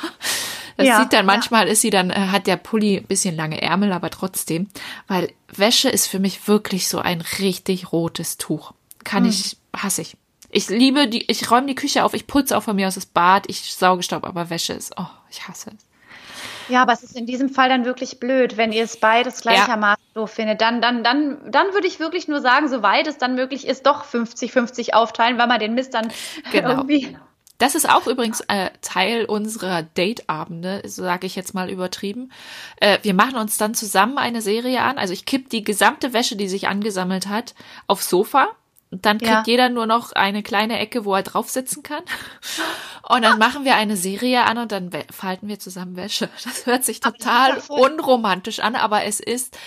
[0.76, 1.72] Das ja, sieht dann manchmal ja.
[1.72, 4.66] ist sie dann äh, hat der Pulli ein bisschen lange Ärmel, aber trotzdem,
[5.06, 8.72] weil Wäsche ist für mich wirklich so ein richtig rotes Tuch
[9.04, 9.30] kann hm.
[9.30, 10.16] ich, hasse ich.
[10.50, 13.06] Ich liebe die, ich räume die Küche auf, ich putze auch von mir aus das
[13.06, 15.84] Bad, ich sauge Staub, aber Wäsche ist, oh, ich hasse es.
[16.68, 20.02] Ja, aber es ist in diesem Fall dann wirklich blöd, wenn ihr es beides gleichermaßen
[20.14, 20.20] ja.
[20.20, 20.60] doof findet.
[20.60, 24.04] Dann, dann, dann, dann würde ich wirklich nur sagen, soweit es dann möglich ist, doch
[24.04, 26.10] 50-50 aufteilen, weil man den Mist dann
[26.52, 26.70] genau.
[26.70, 27.16] irgendwie.
[27.58, 32.32] Das ist auch übrigens äh, Teil unserer Dateabende, sage ich jetzt mal übertrieben.
[32.80, 34.98] Äh, wir machen uns dann zusammen eine Serie an.
[34.98, 37.54] Also ich kipp die gesamte Wäsche, die sich angesammelt hat,
[37.86, 38.48] aufs Sofa
[38.90, 39.42] dann kriegt ja.
[39.46, 42.02] jeder nur noch eine kleine Ecke, wo er drauf sitzen kann.
[43.08, 46.30] Und dann machen wir eine Serie an und dann falten wir zusammen Wäsche.
[46.44, 49.58] Das hört sich total unromantisch an, aber es ist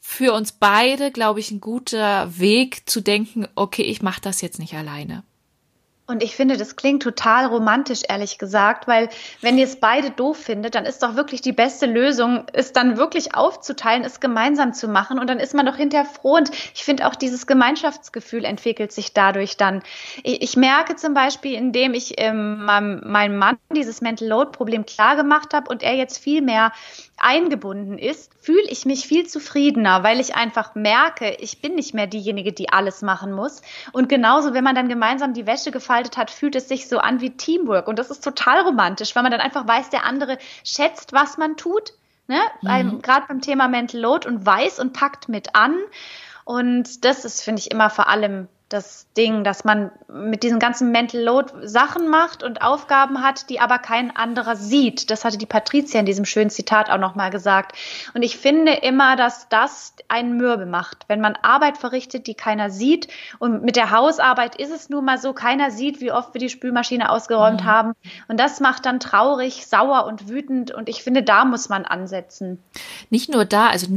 [0.00, 4.58] für uns beide, glaube ich, ein guter Weg zu denken, okay, ich mache das jetzt
[4.58, 5.22] nicht alleine.
[6.10, 9.08] Und ich finde, das klingt total romantisch, ehrlich gesagt, weil
[9.40, 12.96] wenn ihr es beide doof findet, dann ist doch wirklich die beste Lösung, es dann
[12.96, 15.18] wirklich aufzuteilen, es gemeinsam zu machen.
[15.20, 16.36] Und dann ist man doch hinterher froh.
[16.36, 19.82] Und ich finde auch dieses Gemeinschaftsgefühl entwickelt sich dadurch dann.
[20.24, 24.84] Ich, ich merke zum Beispiel, indem ich ähm, meinem, meinem Mann dieses Mental Load Problem
[24.86, 26.72] klar gemacht habe und er jetzt viel mehr
[27.20, 32.06] eingebunden ist, fühle ich mich viel zufriedener, weil ich einfach merke, ich bin nicht mehr
[32.06, 33.62] diejenige, die alles machen muss.
[33.92, 37.20] Und genauso, wenn man dann gemeinsam die Wäsche gefaltet hat, fühlt es sich so an
[37.20, 37.88] wie Teamwork.
[37.88, 41.56] Und das ist total romantisch, weil man dann einfach weiß, der andere schätzt, was man
[41.56, 41.92] tut.
[42.26, 42.40] Ne?
[42.62, 43.02] Mhm.
[43.02, 45.76] Gerade beim Thema Mental Load und weiß und packt mit an.
[46.44, 50.92] Und das ist, finde ich, immer vor allem das Ding, dass man mit diesen ganzen
[50.92, 55.10] Mental Load Sachen macht und Aufgaben hat, die aber kein anderer sieht.
[55.10, 57.76] Das hatte die Patricia in diesem schönen Zitat auch nochmal gesagt.
[58.14, 62.70] Und ich finde immer, dass das einen mürbe macht, wenn man Arbeit verrichtet, die keiner
[62.70, 63.08] sieht.
[63.40, 66.48] Und mit der Hausarbeit ist es nun mal so, keiner sieht, wie oft wir die
[66.48, 67.66] Spülmaschine ausgeräumt mhm.
[67.66, 67.92] haben.
[68.28, 70.70] Und das macht dann traurig, sauer und wütend.
[70.70, 72.62] Und ich finde, da muss man ansetzen.
[73.10, 73.88] Nicht nur da, also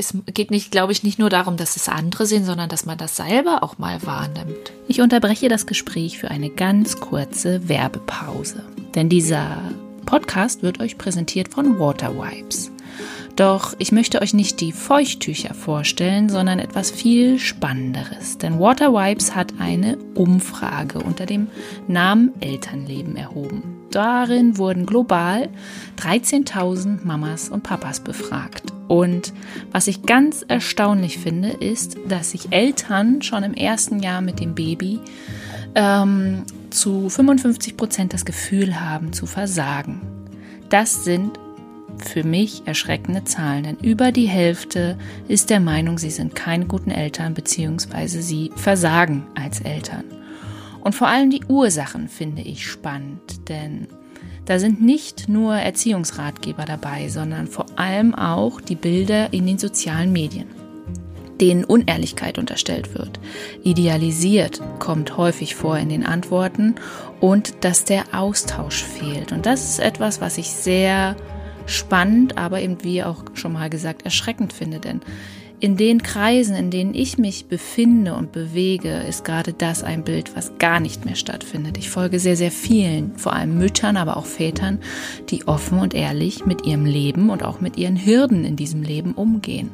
[0.00, 2.98] es geht nicht, glaube ich, nicht nur darum, dass es andere sehen, sondern dass man
[2.98, 4.72] das selber auch mal wahrnimmt.
[4.88, 8.64] Ich unterbreche das Gespräch für eine ganz kurze Werbepause.
[8.94, 9.58] Denn dieser
[10.06, 12.72] Podcast wird euch präsentiert von Water Wipes.
[13.40, 18.36] Doch ich möchte euch nicht die Feuchttücher vorstellen, sondern etwas viel Spannenderes.
[18.36, 21.46] Denn Water Wipes hat eine Umfrage unter dem
[21.88, 23.62] Namen Elternleben erhoben.
[23.90, 25.48] Darin wurden global
[26.02, 28.74] 13.000 Mamas und Papas befragt.
[28.88, 29.32] Und
[29.72, 34.54] was ich ganz erstaunlich finde, ist, dass sich Eltern schon im ersten Jahr mit dem
[34.54, 35.00] Baby
[35.74, 40.02] ähm, zu 55 Prozent das Gefühl haben zu versagen.
[40.68, 41.38] Das sind
[42.04, 46.90] für mich erschreckende Zahlen, denn über die Hälfte ist der Meinung, sie sind keine guten
[46.90, 48.06] Eltern bzw.
[48.06, 50.04] sie versagen als Eltern.
[50.80, 53.86] Und vor allem die Ursachen finde ich spannend, denn
[54.46, 60.12] da sind nicht nur Erziehungsratgeber dabei, sondern vor allem auch die Bilder in den sozialen
[60.12, 60.48] Medien,
[61.40, 63.20] denen Unehrlichkeit unterstellt wird.
[63.62, 66.74] Idealisiert kommt häufig vor in den Antworten
[67.20, 69.32] und dass der Austausch fehlt.
[69.32, 71.14] Und das ist etwas, was ich sehr
[71.70, 75.00] spannend, aber eben wie auch schon mal gesagt erschreckend finde, denn
[75.60, 80.34] in den Kreisen, in denen ich mich befinde und bewege, ist gerade das ein Bild,
[80.34, 81.76] was gar nicht mehr stattfindet.
[81.76, 84.78] Ich folge sehr, sehr vielen, vor allem Müttern, aber auch Vätern,
[85.28, 89.12] die offen und ehrlich mit ihrem Leben und auch mit ihren Hürden in diesem Leben
[89.12, 89.70] umgehen.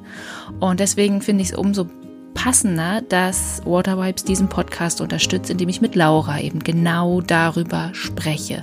[0.59, 1.87] Und deswegen finde ich es umso
[2.37, 8.63] passender, dass Waterwipes diesen Podcast unterstützt, indem ich mit Laura eben genau darüber spreche.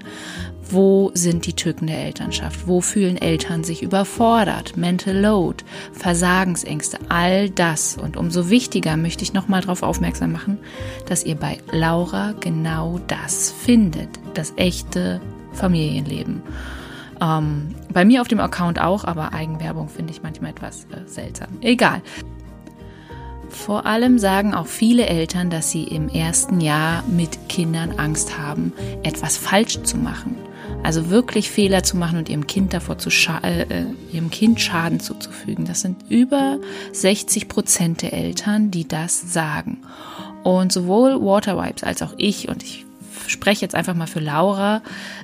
[0.70, 2.68] Wo sind die Tücken der Elternschaft?
[2.68, 4.78] Wo fühlen Eltern sich überfordert?
[4.78, 7.98] Mental Load, Versagensängste, all das.
[7.98, 10.58] Und umso wichtiger möchte ich nochmal darauf aufmerksam machen,
[11.08, 14.10] dass ihr bei Laura genau das findet.
[14.36, 15.20] Das echte
[15.52, 16.42] Familienleben.
[17.22, 21.50] Ähm, bei mir auf dem Account auch, aber Eigenwerbung finde ich manchmal etwas äh, seltsam.
[21.62, 22.02] Egal.
[23.54, 28.74] Vor allem sagen auch viele Eltern, dass sie im ersten Jahr mit Kindern Angst haben,
[29.04, 30.36] etwas falsch zu machen.
[30.82, 35.00] Also wirklich Fehler zu machen und ihrem Kind davor zu äh, äh, ihrem Kind Schaden
[35.00, 35.66] zuzufügen.
[35.66, 36.58] Das sind über
[36.92, 39.78] 60 Prozent der Eltern, die das sagen.
[40.44, 42.86] Und sowohl Waterwipes als auch ich und ich
[43.28, 44.82] spreche jetzt einfach mal für Laura,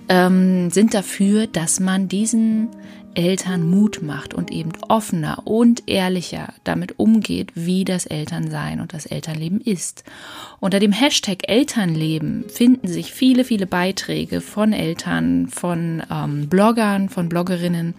[0.07, 2.69] ähm, sind dafür, dass man diesen
[3.15, 9.05] Eltern Mut macht und eben offener und ehrlicher damit umgeht, wie das Elternsein und das
[9.05, 10.03] Elternleben ist.
[10.59, 17.29] Unter dem Hashtag Elternleben finden sich viele, viele Beiträge von Eltern, von ähm, Bloggern, von
[17.29, 17.93] Bloggerinnen,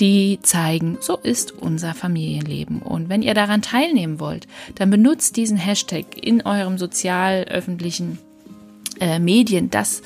[0.00, 2.80] die zeigen, so ist unser Familienleben.
[2.82, 8.18] Und wenn ihr daran teilnehmen wollt, dann benutzt diesen Hashtag in eurem sozial öffentlichen
[9.00, 10.02] äh, Medien, dass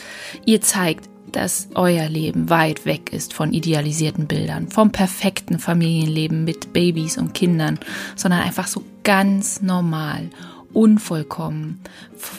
[0.47, 6.73] ihr zeigt, dass euer Leben weit weg ist von idealisierten Bildern, vom perfekten Familienleben mit
[6.73, 7.79] Babys und Kindern,
[8.17, 10.31] sondern einfach so ganz normal,
[10.73, 11.81] unvollkommen,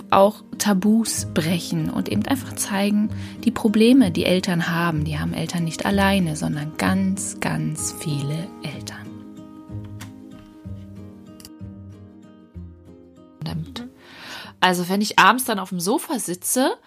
[0.10, 3.10] auch Tabus brechen und eben einfach zeigen,
[3.44, 9.02] die Probleme, die Eltern haben, die haben Eltern nicht alleine, sondern ganz, ganz viele Eltern.
[14.62, 16.78] Also wenn ich abends dann auf dem Sofa sitze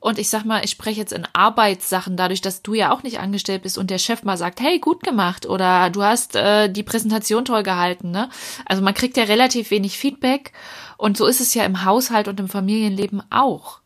[0.00, 3.18] und ich sag mal, ich spreche jetzt in Arbeitssachen, dadurch, dass du ja auch nicht
[3.18, 6.84] angestellt bist und der Chef mal sagt, hey, gut gemacht oder du hast äh, die
[6.84, 8.10] Präsentation toll gehalten.
[8.10, 8.28] Ne?
[8.64, 10.52] Also man kriegt ja relativ wenig Feedback
[10.96, 13.80] und so ist es ja im Haushalt und im Familienleben auch.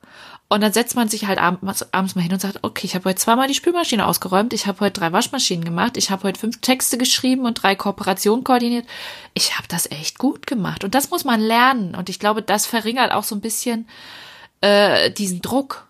[0.52, 3.08] Und dann setzt man sich halt abends, abends mal hin und sagt, okay, ich habe
[3.08, 6.60] heute zweimal die Spülmaschine ausgeräumt, ich habe heute drei Waschmaschinen gemacht, ich habe heute fünf
[6.60, 8.86] Texte geschrieben und drei Kooperationen koordiniert.
[9.32, 10.84] Ich habe das echt gut gemacht.
[10.84, 11.94] Und das muss man lernen.
[11.94, 13.88] Und ich glaube, das verringert auch so ein bisschen
[14.60, 15.86] äh, diesen Druck.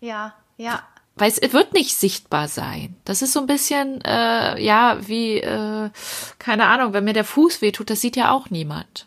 [0.00, 0.82] Ja, ja.
[1.16, 2.96] Weil es wird nicht sichtbar sein.
[3.04, 5.90] Das ist so ein bisschen, äh, ja, wie, äh,
[6.38, 9.06] keine Ahnung, wenn mir der Fuß wehtut, das sieht ja auch niemand.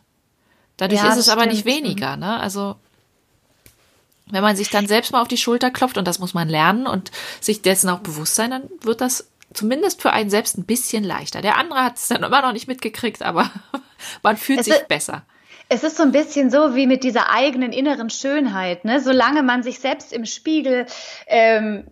[0.78, 2.40] Dadurch ja, ist es aber nicht weniger, ne?
[2.40, 2.76] Also,
[4.28, 6.88] wenn man sich dann selbst mal auf die Schulter klopft, und das muss man lernen
[6.88, 11.04] und sich dessen auch bewusst sein, dann wird das zumindest für einen selbst ein bisschen
[11.04, 11.42] leichter.
[11.42, 13.52] Der andere hat es dann immer noch nicht mitgekriegt, aber
[14.24, 15.24] man fühlt es sich besser.
[15.74, 18.86] Es ist so ein bisschen so wie mit dieser eigenen inneren Schönheit.
[18.86, 19.00] Ne?
[19.00, 20.86] Solange man sich selbst im Spiegel
[21.26, 21.86] ähm,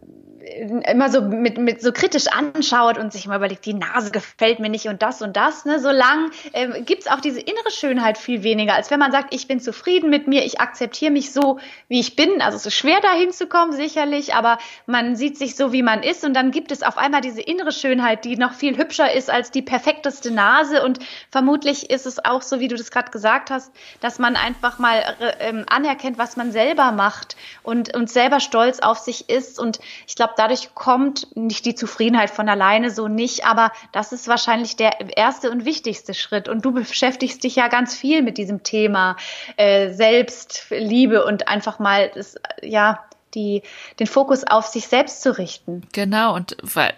[0.87, 4.69] immer so mit, mit so kritisch anschaut und sich mal überlegt, die Nase gefällt mir
[4.69, 8.43] nicht und das und das, ne, solange ähm, gibt es auch diese innere Schönheit viel
[8.43, 11.99] weniger, als wenn man sagt, ich bin zufrieden mit mir, ich akzeptiere mich so, wie
[11.99, 12.41] ich bin.
[12.41, 16.03] Also es ist schwer dahin zu kommen, sicherlich, aber man sieht sich so, wie man
[16.03, 16.23] ist.
[16.23, 19.51] Und dann gibt es auf einmal diese innere Schönheit, die noch viel hübscher ist als
[19.51, 20.83] die perfekteste Nase.
[20.83, 20.99] Und
[21.31, 24.97] vermutlich ist es auch so, wie du das gerade gesagt hast, dass man einfach mal
[25.19, 29.59] äh, ähm, anerkennt, was man selber macht und, und selber stolz auf sich ist.
[29.59, 34.27] Und ich glaube, dadurch kommt nicht die Zufriedenheit von alleine so nicht, aber das ist
[34.27, 36.47] wahrscheinlich der erste und wichtigste Schritt.
[36.47, 39.17] Und du beschäftigst dich ja ganz viel mit diesem Thema
[39.57, 43.63] äh, Selbstliebe und einfach mal das, ja, die,
[43.99, 45.87] den Fokus auf sich selbst zu richten.
[45.93, 46.93] Genau, und weil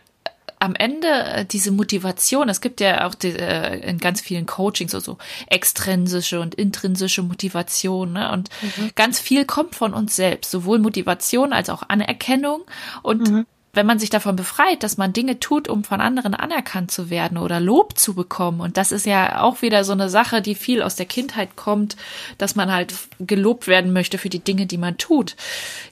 [0.64, 4.94] am Ende äh, diese Motivation, es gibt ja auch die, äh, in ganz vielen Coachings
[4.94, 8.32] so, so extrinsische und intrinsische Motivation, ne?
[8.32, 8.92] Und mhm.
[8.96, 12.62] ganz viel kommt von uns selbst, sowohl Motivation als auch Anerkennung.
[13.02, 13.46] Und mhm.
[13.74, 17.38] wenn man sich davon befreit, dass man Dinge tut, um von anderen anerkannt zu werden
[17.38, 20.82] oder Lob zu bekommen, und das ist ja auch wieder so eine Sache, die viel
[20.82, 21.98] aus der Kindheit kommt,
[22.38, 25.36] dass man halt gelobt werden möchte für die Dinge, die man tut.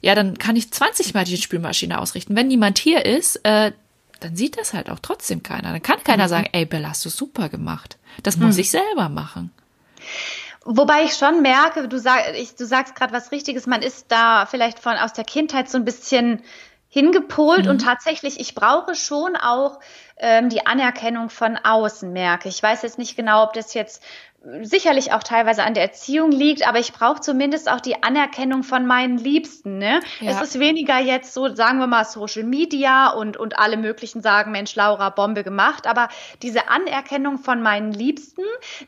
[0.01, 2.37] Ja, dann kann ich 20 Mal die Spülmaschine ausrichten.
[2.37, 3.73] Wenn niemand hier ist, äh,
[4.21, 5.71] dann sieht das halt auch trotzdem keiner.
[5.71, 6.29] Dann kann keiner mhm.
[6.29, 7.97] sagen, ey Bella, hast du super gemacht.
[8.23, 8.61] Das muss mhm.
[8.61, 9.51] ich selber machen.
[10.63, 14.45] Wobei ich schon merke, du, sag, ich, du sagst gerade was Richtiges, man ist da
[14.45, 16.43] vielleicht von aus der Kindheit so ein bisschen
[16.87, 17.71] hingepolt mhm.
[17.71, 19.79] und tatsächlich, ich brauche schon auch
[20.17, 22.61] ähm, die Anerkennung von außen, merke ich.
[22.61, 24.03] weiß jetzt nicht genau, ob das jetzt
[24.43, 28.87] sicherlich auch teilweise an der Erziehung liegt, aber ich brauche zumindest auch die Anerkennung von
[28.87, 29.77] meinen Liebsten.
[29.77, 29.99] Ne?
[30.19, 30.31] Ja.
[30.31, 34.51] Es ist weniger jetzt so, sagen wir mal, Social Media und, und alle möglichen sagen,
[34.51, 36.09] Mensch, Laura, Bombe gemacht, aber
[36.41, 38.41] diese Anerkennung von meinen Liebsten,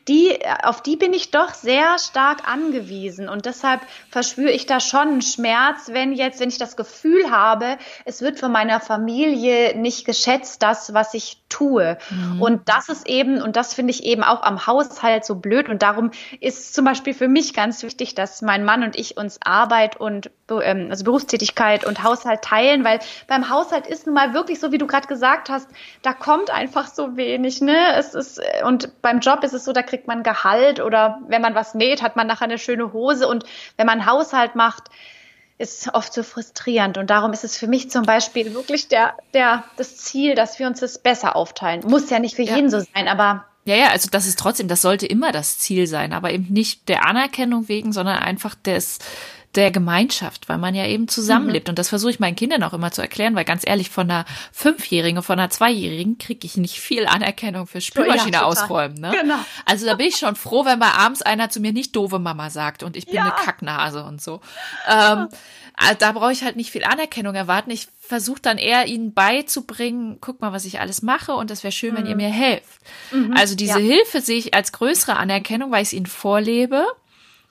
[0.08, 5.08] die, auf die bin ich doch sehr stark angewiesen und deshalb verspüre ich da schon
[5.08, 10.04] einen Schmerz, wenn jetzt, wenn ich das Gefühl habe, es wird von meiner Familie nicht
[10.04, 11.96] geschätzt, das, was ich tue.
[12.10, 12.42] Mhm.
[12.42, 15.68] Und das ist eben, und das finde ich eben auch am Haushalt so blöd.
[15.68, 19.38] Und darum ist zum Beispiel für mich ganz wichtig, dass mein Mann und ich uns
[19.44, 24.58] Arbeit und ähm, also Berufstätigkeit und Haushalt teilen, weil beim Haushalt ist nun mal wirklich
[24.58, 25.68] so, wie du gerade gesagt hast,
[26.02, 27.60] da kommt einfach so wenig.
[27.60, 27.76] Ne?
[27.96, 31.54] Es ist, und beim Job ist es so, da kriegt man Gehalt oder wenn man
[31.54, 33.28] was näht, hat man nachher eine schöne Hose.
[33.28, 33.44] Und
[33.76, 34.88] wenn man Haushalt macht,
[35.58, 36.98] ist oft so frustrierend.
[36.98, 40.66] Und darum ist es für mich zum Beispiel wirklich der, der, das Ziel, dass wir
[40.66, 41.82] uns das besser aufteilen.
[41.86, 42.56] Muss ja nicht für ja.
[42.56, 43.44] jeden so sein, aber.
[43.64, 46.88] Ja, ja, also das ist trotzdem, das sollte immer das Ziel sein, aber eben nicht
[46.88, 48.98] der Anerkennung wegen, sondern einfach des,
[49.54, 51.68] der Gemeinschaft, weil man ja eben zusammenlebt.
[51.68, 51.72] Mhm.
[51.72, 54.24] Und das versuche ich meinen Kindern auch immer zu erklären, weil ganz ehrlich, von einer
[54.52, 58.98] Fünfjährigen und von einer Zweijährigen kriege ich nicht viel Anerkennung für Spülmaschine ja, ausräumen.
[58.98, 59.12] Ne?
[59.18, 59.38] Genau.
[59.64, 62.50] Also da bin ich schon froh, wenn mal abends einer zu mir nicht doofe Mama
[62.50, 63.22] sagt und ich bin ja.
[63.22, 64.40] eine Kacknase und so.
[64.88, 65.28] Ähm,
[65.76, 67.70] also da brauche ich halt nicht viel Anerkennung erwarten.
[67.70, 71.72] Ich versuche dann eher ihnen beizubringen, guck mal, was ich alles mache und das wäre
[71.72, 71.98] schön, mhm.
[71.98, 72.22] wenn ihr mhm.
[72.22, 72.80] mir helft.
[73.12, 73.34] Mhm.
[73.36, 73.86] Also diese ja.
[73.86, 76.86] Hilfe sehe ich als größere Anerkennung, weil ich es ihnen vorlebe.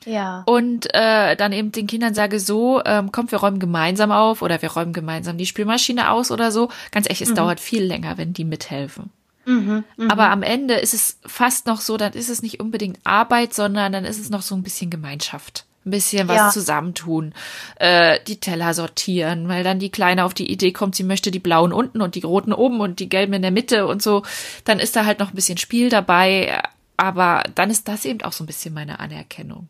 [0.06, 0.44] Ja.
[0.46, 4.62] Und äh, dann eben den Kindern sage so, ähm, kommt, wir räumen gemeinsam auf oder
[4.62, 6.70] wir räumen gemeinsam die Spülmaschine aus oder so.
[6.92, 7.36] Ganz ehrlich, es mhm.
[7.36, 9.12] dauert viel länger, wenn die mithelfen.
[9.46, 10.12] Mhm, mh.
[10.12, 13.92] Aber am Ende ist es fast noch so, dann ist es nicht unbedingt Arbeit, sondern
[13.92, 15.63] dann ist es noch so ein bisschen Gemeinschaft.
[15.86, 16.50] Ein bisschen was ja.
[16.50, 17.34] zusammentun,
[17.76, 21.40] äh, die Teller sortieren, weil dann die Kleine auf die Idee kommt, sie möchte die
[21.40, 24.24] blauen unten und die roten oben und die gelben in der Mitte und so.
[24.64, 26.62] Dann ist da halt noch ein bisschen Spiel dabei,
[26.96, 29.68] aber dann ist das eben auch so ein bisschen meine Anerkennung.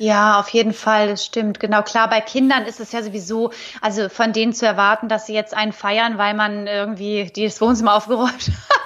[0.00, 1.60] Ja, auf jeden Fall, das stimmt.
[1.60, 3.52] Genau, klar, bei Kindern ist es ja sowieso,
[3.82, 7.94] also von denen zu erwarten, dass sie jetzt einen feiern, weil man irgendwie das Wohnzimmer
[7.94, 8.32] aufgeräumt
[8.70, 8.79] hat.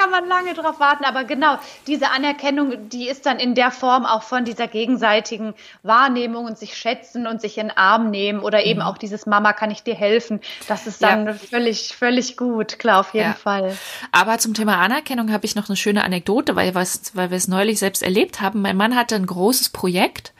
[0.00, 1.04] Kann man lange drauf warten.
[1.04, 6.46] Aber genau, diese Anerkennung, die ist dann in der Form auch von dieser gegenseitigen Wahrnehmung
[6.46, 8.86] und sich schätzen und sich in den Arm nehmen oder eben mhm.
[8.86, 10.40] auch dieses Mama, kann ich dir helfen?
[10.68, 11.34] Das ist dann ja.
[11.34, 12.78] völlig, völlig gut.
[12.78, 13.34] Klar, auf jeden ja.
[13.34, 13.76] Fall.
[14.12, 17.48] Aber zum Thema Anerkennung habe ich noch eine schöne Anekdote, weil, was, weil wir es
[17.48, 18.62] neulich selbst erlebt haben.
[18.62, 20.32] Mein Mann hatte ein großes Projekt Projekt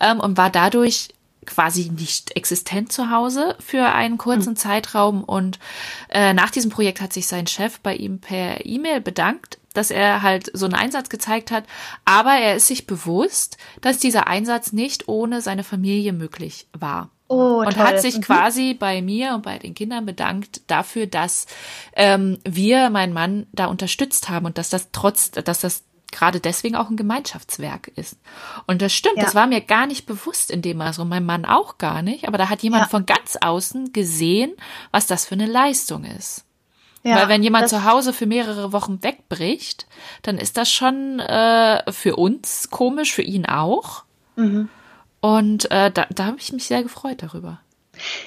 [0.00, 1.08] ähm, und war dadurch
[1.46, 4.56] quasi nicht existent zu Hause für einen kurzen mhm.
[4.56, 5.24] Zeitraum.
[5.24, 5.58] Und
[6.08, 10.22] äh, nach diesem Projekt hat sich sein Chef bei ihm per E-Mail bedankt, dass er
[10.22, 11.64] halt so einen Einsatz gezeigt hat.
[12.04, 17.10] Aber er ist sich bewusst, dass dieser Einsatz nicht ohne seine Familie möglich war.
[17.28, 17.84] Oh, und toll.
[17.84, 18.20] hat sich mhm.
[18.20, 21.46] quasi bei mir und bei den Kindern bedankt dafür, dass
[21.94, 26.76] ähm, wir, mein Mann, da unterstützt haben und dass das trotz, dass das gerade deswegen
[26.76, 28.18] auch ein Gemeinschaftswerk ist.
[28.66, 29.24] Und das stimmt, ja.
[29.24, 32.28] das war mir gar nicht bewusst in dem Maße und mein Mann auch gar nicht,
[32.28, 32.88] aber da hat jemand ja.
[32.88, 34.52] von ganz außen gesehen,
[34.92, 36.44] was das für eine Leistung ist.
[37.04, 39.86] Ja, Weil wenn jemand zu Hause für mehrere Wochen wegbricht,
[40.22, 44.04] dann ist das schon äh, für uns komisch, für ihn auch.
[44.36, 44.68] Mhm.
[45.20, 47.60] Und äh, da, da habe ich mich sehr gefreut darüber.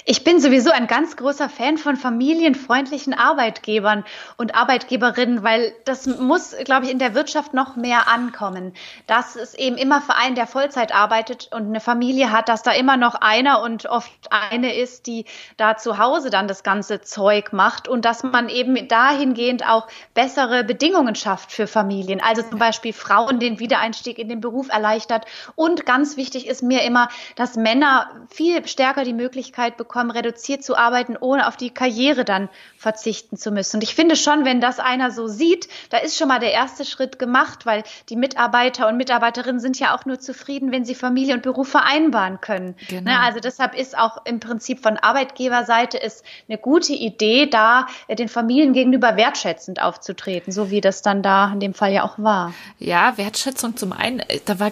[0.05, 4.03] Ich bin sowieso ein ganz großer Fan von familienfreundlichen Arbeitgebern
[4.37, 8.73] und Arbeitgeberinnen, weil das muss, glaube ich, in der Wirtschaft noch mehr ankommen.
[9.07, 12.71] Dass es eben immer für einen, der Vollzeit arbeitet und eine Familie hat, dass da
[12.71, 15.25] immer noch einer und oft eine ist, die
[15.57, 20.63] da zu Hause dann das ganze Zeug macht und dass man eben dahingehend auch bessere
[20.63, 22.21] Bedingungen schafft für Familien.
[22.21, 25.25] Also zum Beispiel Frauen den Wiedereinstieg in den Beruf erleichtert.
[25.55, 30.63] Und ganz wichtig ist mir immer, dass Männer viel stärker die Möglichkeit Möglichkeit bekommen, reduziert
[30.63, 33.77] zu arbeiten, ohne auf die Karriere dann verzichten zu müssen.
[33.77, 36.85] Und ich finde schon, wenn das einer so sieht, da ist schon mal der erste
[36.85, 41.33] Schritt gemacht, weil die Mitarbeiter und Mitarbeiterinnen sind ja auch nur zufrieden, wenn sie Familie
[41.33, 42.75] und Beruf vereinbaren können.
[42.87, 43.11] Genau.
[43.11, 48.29] Ne, also deshalb ist auch im Prinzip von Arbeitgeberseite ist eine gute Idee, da den
[48.29, 52.53] Familien gegenüber wertschätzend aufzutreten, so wie das dann da in dem Fall ja auch war.
[52.79, 54.71] Ja, Wertschätzung zum einen, äh, da war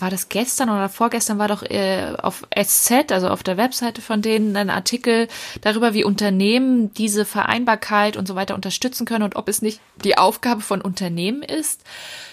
[0.00, 4.19] war das gestern oder vorgestern war doch äh, auf SZ, also auf der Webseite von
[4.22, 5.28] denen ein Artikel
[5.60, 10.18] darüber, wie Unternehmen diese Vereinbarkeit und so weiter unterstützen können und ob es nicht die
[10.18, 11.82] Aufgabe von Unternehmen ist,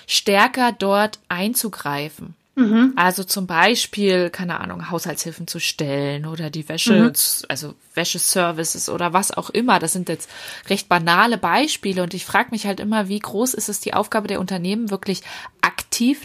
[0.07, 2.35] stärker dort einzugreifen.
[2.57, 2.93] Mhm.
[2.95, 7.13] Also zum Beispiel, keine Ahnung, Haushaltshilfen zu stellen oder die Wäsche, mhm.
[7.49, 9.77] also Wäscheservices oder was auch immer.
[9.77, 10.27] Das sind jetzt
[10.67, 14.27] recht banale Beispiele und ich frage mich halt immer, wie groß ist es die Aufgabe
[14.27, 15.21] der Unternehmen, wirklich
[15.61, 15.76] aktiv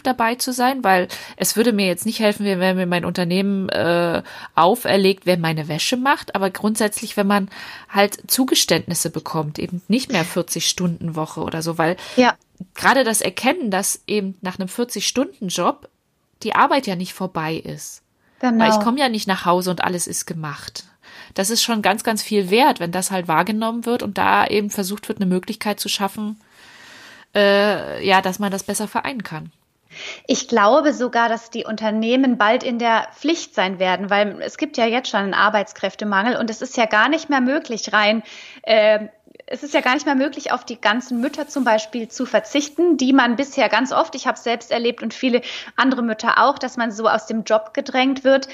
[0.03, 1.07] dabei zu sein, weil
[1.37, 4.23] es würde mir jetzt nicht helfen, wenn mir mein Unternehmen äh,
[4.55, 7.49] auferlegt, wer meine Wäsche macht, aber grundsätzlich, wenn man
[7.89, 12.35] halt Zugeständnisse bekommt, eben nicht mehr 40 Stunden Woche oder so, weil ja
[12.73, 15.89] gerade das Erkennen, dass eben nach einem 40-Stunden-Job
[16.43, 18.01] die Arbeit ja nicht vorbei ist.
[18.39, 18.63] Genau.
[18.63, 20.85] Weil ich komme ja nicht nach Hause und alles ist gemacht.
[21.33, 24.69] Das ist schon ganz, ganz viel wert, wenn das halt wahrgenommen wird und da eben
[24.69, 26.39] versucht wird, eine Möglichkeit zu schaffen,
[27.33, 29.51] äh, ja, dass man das besser vereinen kann.
[30.27, 34.77] Ich glaube sogar, dass die Unternehmen bald in der Pflicht sein werden, weil es gibt
[34.77, 38.23] ja jetzt schon einen Arbeitskräftemangel und es ist ja gar nicht mehr möglich, rein
[38.63, 39.07] äh,
[39.45, 42.97] es ist ja gar nicht mehr möglich, auf die ganzen Mütter zum Beispiel zu verzichten,
[42.97, 45.41] die man bisher ganz oft, ich habe es selbst erlebt und viele
[45.75, 48.47] andere Mütter auch, dass man so aus dem Job gedrängt wird.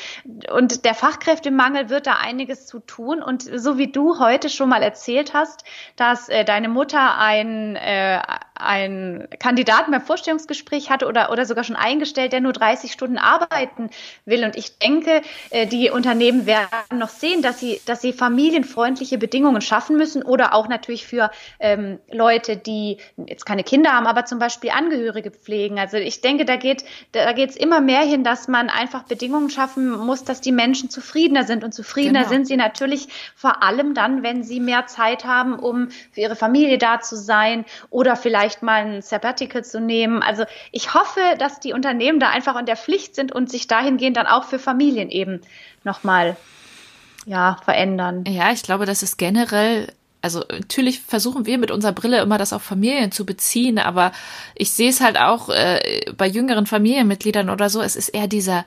[0.51, 3.21] Und der Fachkräftemangel wird da einiges zu tun.
[3.21, 5.63] Und so wie du heute schon mal erzählt hast,
[5.95, 8.21] dass äh, deine Mutter ein, äh,
[8.59, 13.89] ein Kandidaten beim Vorstellungsgespräch hatte oder, oder sogar schon eingestellt, der nur 30 Stunden arbeiten
[14.25, 14.43] will.
[14.43, 19.61] Und ich denke, äh, die Unternehmen werden noch sehen, dass sie, dass sie familienfreundliche Bedingungen
[19.61, 24.39] schaffen müssen oder auch natürlich für ähm, Leute, die jetzt keine Kinder haben, aber zum
[24.39, 25.79] Beispiel Angehörige pflegen.
[25.79, 29.49] Also ich denke, da geht da geht es immer mehr hin, dass man einfach Bedingungen
[29.49, 31.63] schaffen muss, dass die Menschen zufriedener sind.
[31.63, 32.29] Und zufriedener genau.
[32.29, 36.77] sind sie natürlich vor allem dann, wenn sie mehr Zeit haben, um für ihre Familie
[36.77, 40.21] da zu sein oder vielleicht mal ein Sabbatical zu nehmen.
[40.21, 44.17] Also ich hoffe, dass die Unternehmen da einfach in der Pflicht sind und sich dahingehend
[44.17, 45.41] dann auch für Familien eben
[45.83, 46.35] nochmal
[47.25, 48.23] ja, verändern.
[48.27, 49.87] Ja, ich glaube, das ist generell
[50.21, 54.11] also natürlich versuchen wir mit unserer Brille immer das auf Familien zu beziehen, aber
[54.55, 58.65] ich sehe es halt auch äh, bei jüngeren Familienmitgliedern oder so, es ist eher dieser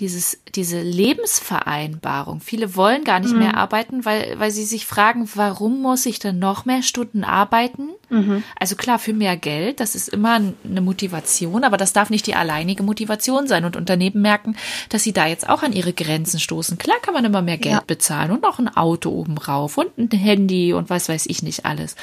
[0.00, 2.40] dieses, diese Lebensvereinbarung.
[2.40, 3.40] Viele wollen gar nicht mhm.
[3.40, 7.90] mehr arbeiten, weil, weil sie sich fragen, warum muss ich denn noch mehr Stunden arbeiten?
[8.08, 8.42] Mhm.
[8.58, 12.34] Also klar, für mehr Geld, das ist immer eine Motivation, aber das darf nicht die
[12.34, 13.64] alleinige Motivation sein.
[13.66, 14.56] Und Unternehmen merken,
[14.88, 16.78] dass sie da jetzt auch an ihre Grenzen stoßen.
[16.78, 17.82] Klar kann man immer mehr Geld ja.
[17.86, 21.66] bezahlen und noch ein Auto oben rauf und ein Handy und was weiß ich nicht
[21.66, 21.94] alles.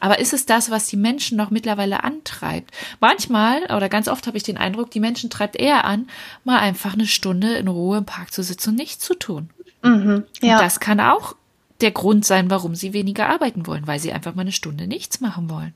[0.00, 2.70] Aber ist es das, was die Menschen noch mittlerweile antreibt?
[2.98, 6.08] Manchmal oder ganz oft habe ich den Eindruck, die Menschen treibt eher an,
[6.44, 9.50] mal einfach eine Stunde in Ruhe im Park zu sitzen und nichts zu tun.
[9.82, 10.56] Mhm, ja.
[10.56, 11.36] Und das kann auch
[11.80, 15.20] der Grund sein, warum sie weniger arbeiten wollen, weil sie einfach mal eine Stunde nichts
[15.20, 15.74] machen wollen.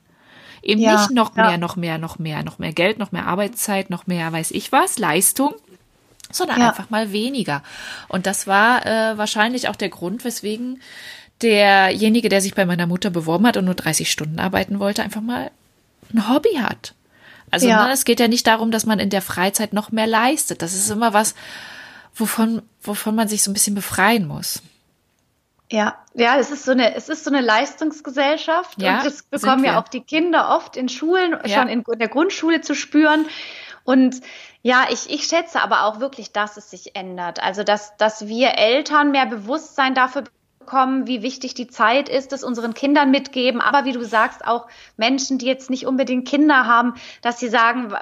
[0.63, 1.49] Eben ja, nicht noch ja.
[1.49, 4.71] mehr, noch mehr, noch mehr, noch mehr Geld, noch mehr Arbeitszeit, noch mehr, weiß ich
[4.71, 5.53] was, Leistung,
[6.31, 6.69] sondern ja.
[6.69, 7.63] einfach mal weniger.
[8.07, 10.81] Und das war äh, wahrscheinlich auch der Grund, weswegen
[11.41, 15.21] derjenige, der sich bei meiner Mutter beworben hat und nur 30 Stunden arbeiten wollte, einfach
[15.21, 15.51] mal
[16.13, 16.95] ein Hobby hat.
[17.51, 17.87] Also ja.
[17.87, 20.61] ne, es geht ja nicht darum, dass man in der Freizeit noch mehr leistet.
[20.61, 21.35] Das ist immer was,
[22.13, 24.61] wovon, wovon man sich so ein bisschen befreien muss.
[25.69, 29.65] Ja, ja, es ist so eine, es ist so eine Leistungsgesellschaft ja, und das bekommen
[29.65, 31.59] ja auch die Kinder oft in Schulen, ja.
[31.59, 33.25] schon in, in der Grundschule zu spüren.
[33.83, 34.21] Und
[34.61, 37.41] ja, ich, ich schätze aber auch wirklich, dass es sich ändert.
[37.41, 40.23] Also, dass, dass wir Eltern mehr Bewusstsein dafür
[40.67, 43.61] bekommen, wie wichtig die Zeit ist, das unseren Kindern mitgeben.
[43.61, 47.93] Aber wie du sagst, auch Menschen, die jetzt nicht unbedingt Kinder haben, dass sie sagen,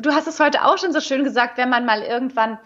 [0.00, 2.58] du hast es heute auch schon so schön gesagt, wenn man mal irgendwann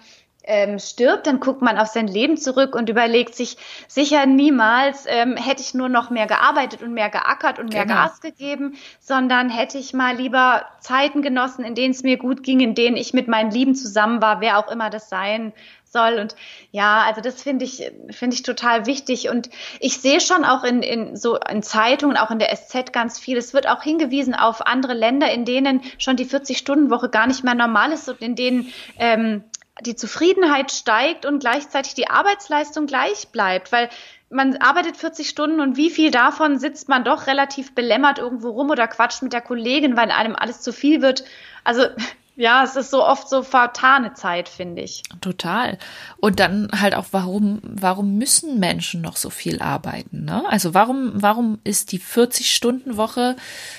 [0.45, 3.57] ähm, stirbt, dann guckt man auf sein Leben zurück und überlegt sich
[3.89, 8.03] sicher niemals, ähm, hätte ich nur noch mehr gearbeitet und mehr geackert und mehr genau.
[8.03, 12.61] Gas gegeben, sondern hätte ich mal lieber Zeiten genossen, in denen es mir gut ging,
[12.61, 15.53] in denen ich mit meinen Lieben zusammen war, wer auch immer das sein
[15.93, 16.19] soll.
[16.19, 16.35] Und
[16.73, 19.29] ja, also das finde ich, finde ich total wichtig.
[19.29, 23.19] Und ich sehe schon auch in, in so in Zeitungen, auch in der SZ ganz
[23.19, 23.37] viel.
[23.37, 27.55] Es wird auch hingewiesen auf andere Länder, in denen schon die 40-Stunden-Woche gar nicht mehr
[27.55, 29.45] normal ist und in denen ähm,
[29.81, 33.89] die Zufriedenheit steigt und gleichzeitig die Arbeitsleistung gleich bleibt, weil
[34.29, 38.71] man arbeitet 40 Stunden und wie viel davon sitzt man doch relativ belämmert irgendwo rum
[38.71, 41.25] oder quatscht mit der Kollegin, weil einem alles zu viel wird.
[41.65, 41.87] Also
[42.35, 45.03] ja, es ist so oft so vertane Zeit, finde ich.
[45.21, 45.77] Total.
[46.17, 50.25] Und dann halt auch, warum, warum müssen Menschen noch so viel arbeiten?
[50.25, 50.43] Ne?
[50.49, 53.37] Also warum, warum ist die 40-Stunden-Woche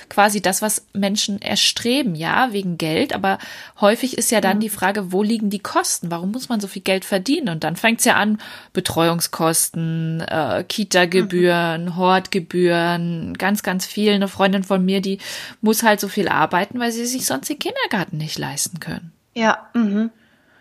[0.08, 2.14] quasi das, was Menschen erstreben?
[2.14, 3.40] Ja, wegen Geld, aber
[3.82, 4.62] häufig ist ja dann mhm.
[4.62, 6.12] die Frage, wo liegen die Kosten?
[6.12, 7.50] Warum muss man so viel Geld verdienen?
[7.50, 8.38] Und dann fängt es ja an,
[8.72, 11.96] Betreuungskosten, äh, Kita-Gebühren, mhm.
[11.96, 14.14] Hortgebühren, ganz, ganz viel.
[14.14, 15.18] Eine Freundin von mir, die
[15.62, 19.12] muss halt so viel arbeiten, weil sie sich sonst den Kindergarten nicht leisten können.
[19.34, 20.12] Ja, mhm.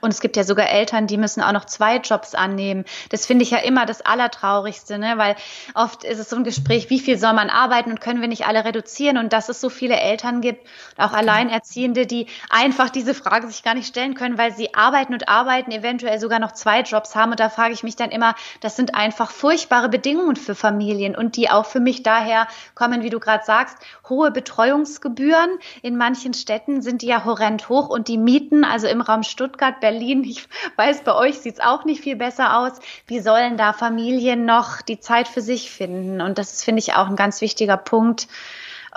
[0.02, 2.84] Und es gibt ja sogar Eltern, die müssen auch noch zwei Jobs annehmen.
[3.10, 5.14] Das finde ich ja immer das Allertraurigste, ne?
[5.16, 5.36] weil
[5.74, 8.44] oft ist es so ein Gespräch, wie viel soll man arbeiten und können wir nicht
[8.44, 10.66] alle reduzieren und dass es so viele Eltern gibt,
[10.96, 15.28] auch Alleinerziehende, die einfach diese Frage sich gar nicht stellen können, weil sie arbeiten und
[15.28, 17.30] arbeiten, eventuell sogar noch zwei Jobs haben.
[17.30, 21.36] Und da frage ich mich dann immer, das sind einfach furchtbare Bedingungen für Familien und
[21.36, 23.78] die auch für mich daher kommen, wie du gerade sagst,
[24.12, 25.58] hohe Betreuungsgebühren.
[25.80, 29.80] In manchen Städten sind die ja horrend hoch und die Mieten, also im Raum Stuttgart,
[29.80, 30.22] Berlin.
[30.32, 32.72] Ich weiß, bei euch sieht es auch nicht viel besser aus.
[33.06, 36.20] Wie sollen da Familien noch die Zeit für sich finden?
[36.20, 38.28] Und das ist, finde ich, auch ein ganz wichtiger Punkt.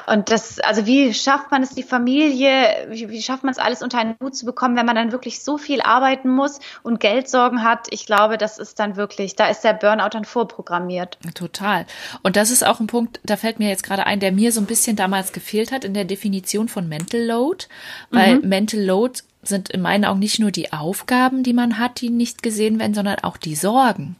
[0.07, 3.81] Und das, also wie schafft man es, die Familie, wie, wie schafft man es alles
[3.81, 7.63] unter einen Hut zu bekommen, wenn man dann wirklich so viel arbeiten muss und Geldsorgen
[7.63, 7.87] hat?
[7.91, 11.17] Ich glaube, das ist dann wirklich, da ist der Burnout dann vorprogrammiert.
[11.33, 11.85] Total.
[12.23, 14.59] Und das ist auch ein Punkt, da fällt mir jetzt gerade ein, der mir so
[14.59, 17.65] ein bisschen damals gefehlt hat in der Definition von Mental Load,
[18.11, 18.49] weil mhm.
[18.49, 22.43] Mental Load sind in meinen Augen nicht nur die Aufgaben, die man hat, die nicht
[22.43, 24.17] gesehen werden, sondern auch die Sorgen.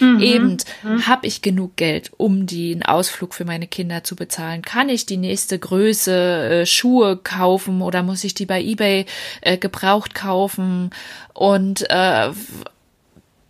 [0.00, 0.20] Mhm.
[0.20, 1.06] Eben, mhm.
[1.06, 4.62] habe ich genug Geld, um den Ausflug für meine Kinder zu bezahlen?
[4.62, 9.06] Kann ich die nächste Größe äh, Schuhe kaufen oder muss ich die bei eBay
[9.40, 10.90] äh, gebraucht kaufen?
[11.32, 12.30] Und äh,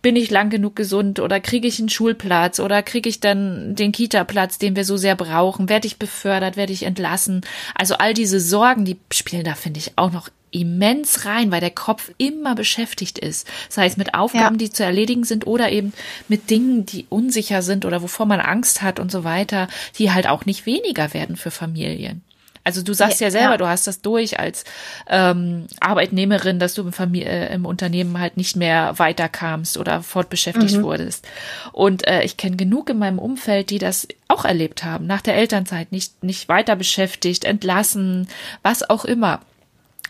[0.05, 3.91] bin ich lang genug gesund oder kriege ich einen Schulplatz oder kriege ich dann den
[3.91, 5.67] Kita-Platz, den wir so sehr brauchen?
[5.67, 6.57] Werde ich befördert?
[6.57, 7.41] Werde ich entlassen?
[7.73, 11.71] Also all diese Sorgen, die spielen da, finde ich, auch noch immens rein, weil der
[11.71, 13.47] Kopf immer beschäftigt ist.
[13.67, 14.67] Sei es mit Aufgaben, ja.
[14.67, 15.91] die zu erledigen sind oder eben
[16.27, 20.27] mit Dingen, die unsicher sind oder wovor man Angst hat und so weiter, die halt
[20.27, 22.21] auch nicht weniger werden für Familien.
[22.65, 23.57] Also du sagst ja, ja selber, ja.
[23.57, 24.63] du hast das durch als
[25.07, 30.77] ähm, Arbeitnehmerin, dass du im, Familie, äh, im Unternehmen halt nicht mehr weiterkamst oder fortbeschäftigt
[30.77, 30.81] mhm.
[30.81, 31.27] wurdest.
[31.71, 35.35] Und äh, ich kenne genug in meinem Umfeld, die das auch erlebt haben, nach der
[35.35, 38.27] Elternzeit nicht, nicht weiter beschäftigt, entlassen,
[38.63, 39.41] was auch immer.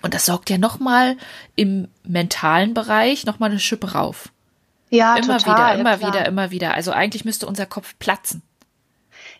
[0.01, 1.18] Und das sorgt ja nochmal
[1.58, 4.30] im mentalen Bereich nochmal eine Schippe rauf.
[4.91, 6.14] Ja, immer total, wieder, immer klar.
[6.14, 6.74] wieder, immer wieder.
[6.74, 8.43] Also eigentlich müsste unser Kopf platzen.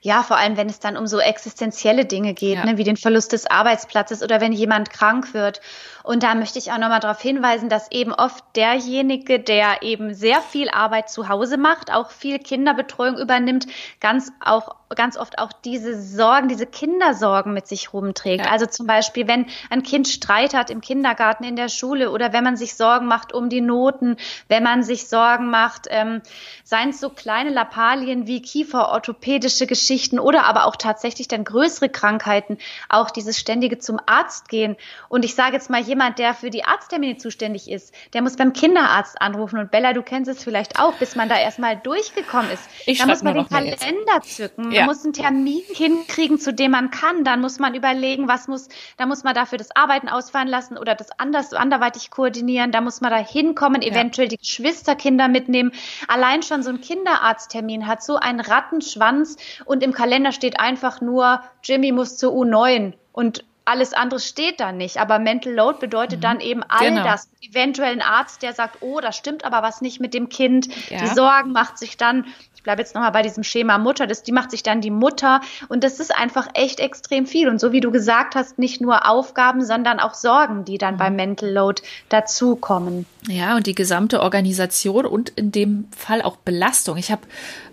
[0.06, 2.66] Ja, vor allem, wenn es dann um so existenzielle Dinge geht, ja.
[2.66, 5.62] ne, wie den Verlust des Arbeitsplatzes oder wenn jemand krank wird.
[6.06, 10.42] Und da möchte ich auch nochmal darauf hinweisen, dass eben oft derjenige, der eben sehr
[10.42, 13.66] viel Arbeit zu Hause macht, auch viel Kinderbetreuung übernimmt,
[14.00, 18.46] ganz auch ganz oft auch diese Sorgen, diese Kindersorgen mit sich rumträgt.
[18.46, 18.52] Ja.
[18.52, 22.44] Also zum Beispiel, wenn ein Kind Streit hat im Kindergarten, in der Schule oder wenn
[22.44, 26.22] man sich Sorgen macht um die Noten, wenn man sich Sorgen macht, ähm,
[26.64, 32.60] seien es so kleine Lappalien wie Kieferorthopädische Geschichten oder aber auch tatsächlich dann größere Krankheiten,
[32.88, 34.76] auch dieses ständige zum Arzt gehen.
[35.10, 38.54] Und ich sage jetzt mal, jemand, der für die Arzttermine zuständig ist, der muss beim
[38.54, 39.60] Kinderarzt anrufen.
[39.60, 42.64] Und Bella, du kennst es vielleicht auch, bis man da erstmal durchgekommen ist.
[42.86, 44.72] Ich da muss man den Kalender zücken.
[44.72, 44.82] Ja.
[44.82, 47.24] Man muss einen Termin hinkriegen, zu dem man kann.
[47.24, 50.96] Dann muss man überlegen, was muss, da muss man dafür das Arbeiten ausfallen lassen oder
[50.96, 52.72] das anders, anderweitig koordinieren.
[52.72, 54.30] Da muss man da hinkommen, eventuell ja.
[54.30, 55.72] die Geschwisterkinder mitnehmen.
[56.08, 61.42] Allein schon so ein Kinderarzttermin hat so einen Rattenschwanz und im Kalender steht einfach nur,
[61.64, 64.98] Jimmy muss zur U9 und alles andere steht da nicht.
[64.98, 66.22] Aber Mental Load bedeutet mhm.
[66.22, 67.04] dann eben all genau.
[67.04, 67.30] das.
[67.42, 70.68] Eventuell ein Arzt, der sagt, oh, da stimmt aber was nicht mit dem Kind.
[70.90, 71.00] Ja.
[71.00, 72.26] Die Sorgen macht sich dann
[72.66, 75.40] bleibe jetzt nochmal bei diesem Schema Mutter, das, die macht sich dann die Mutter
[75.70, 77.48] und das ist einfach echt extrem viel.
[77.48, 81.00] Und so wie du gesagt hast, nicht nur Aufgaben, sondern auch Sorgen, die dann mhm.
[81.00, 83.06] beim Mental Load dazukommen.
[83.28, 86.98] Ja, und die gesamte Organisation und in dem Fall auch Belastung.
[86.98, 87.22] Ich habe,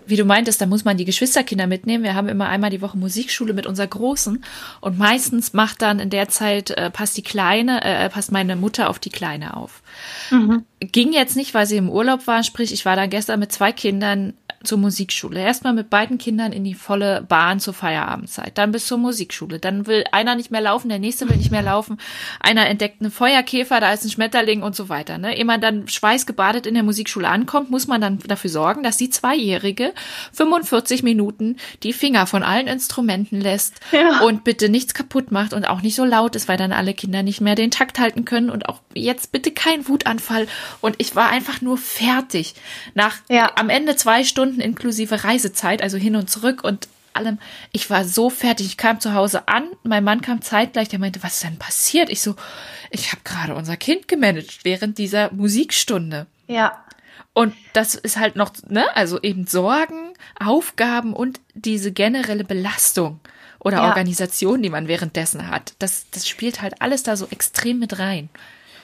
[0.05, 2.03] wie du meintest, da muss man die Geschwisterkinder mitnehmen.
[2.03, 4.43] Wir haben immer einmal die Woche Musikschule mit unserer Großen
[4.81, 8.89] und meistens macht dann in der Zeit, äh, passt die Kleine, äh, passt meine Mutter
[8.89, 9.81] auf die Kleine auf.
[10.31, 10.65] Mhm.
[10.79, 13.71] Ging jetzt nicht, weil sie im Urlaub war, sprich, ich war dann gestern mit zwei
[13.71, 14.33] Kindern
[14.63, 15.41] zur Musikschule.
[15.41, 19.59] Erstmal mit beiden Kindern in die volle Bahn zur Feierabendzeit, dann bis zur Musikschule.
[19.59, 21.97] Dann will einer nicht mehr laufen, der nächste will nicht mehr laufen.
[22.39, 25.17] Einer entdeckt einen Feuerkäfer, da ist ein Schmetterling und so weiter.
[25.17, 25.37] Ne?
[25.37, 29.09] Ehe man dann schweißgebadet in der Musikschule ankommt, muss man dann dafür sorgen, dass die
[29.09, 29.93] Zweijährige
[30.31, 34.21] 45 Minuten die Finger von allen Instrumenten lässt ja.
[34.21, 37.23] und bitte nichts kaputt macht und auch nicht so laut ist, weil dann alle Kinder
[37.23, 40.47] nicht mehr den Takt halten können und auch jetzt bitte kein Wutanfall.
[40.81, 42.55] Und ich war einfach nur fertig.
[42.93, 43.51] Nach ja.
[43.55, 47.39] am Ende zwei Stunden Stunden inklusive Reisezeit, also hin und zurück und allem.
[47.71, 48.67] Ich war so fertig.
[48.67, 52.09] Ich kam zu Hause an, mein Mann kam zeitgleich, der meinte, was ist denn passiert?
[52.09, 52.35] Ich so,
[52.91, 56.27] ich habe gerade unser Kind gemanagt während dieser Musikstunde.
[56.47, 56.83] Ja.
[57.33, 63.19] Und das ist halt noch, ne, also eben Sorgen, Aufgaben und diese generelle Belastung
[63.59, 63.87] oder ja.
[63.87, 65.73] Organisation, die man währenddessen hat.
[65.79, 68.29] Das, das spielt halt alles da so extrem mit rein.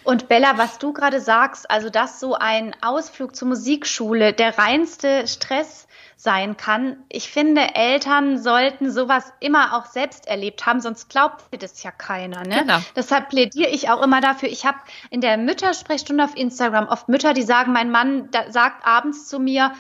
[0.10, 5.28] Und Bella, was du gerade sagst, also dass so ein Ausflug zur Musikschule der reinste
[5.28, 6.98] Stress sein kann.
[7.10, 12.44] Ich finde, Eltern sollten sowas immer auch selbst erlebt haben, sonst glaubt das ja keiner.
[12.44, 12.62] Ne?
[12.62, 12.80] Genau.
[12.96, 14.50] Deshalb plädiere ich auch immer dafür.
[14.50, 14.80] Ich habe
[15.12, 19.74] in der Müttersprechstunde auf Instagram oft Mütter, die sagen, mein Mann sagt abends zu mir,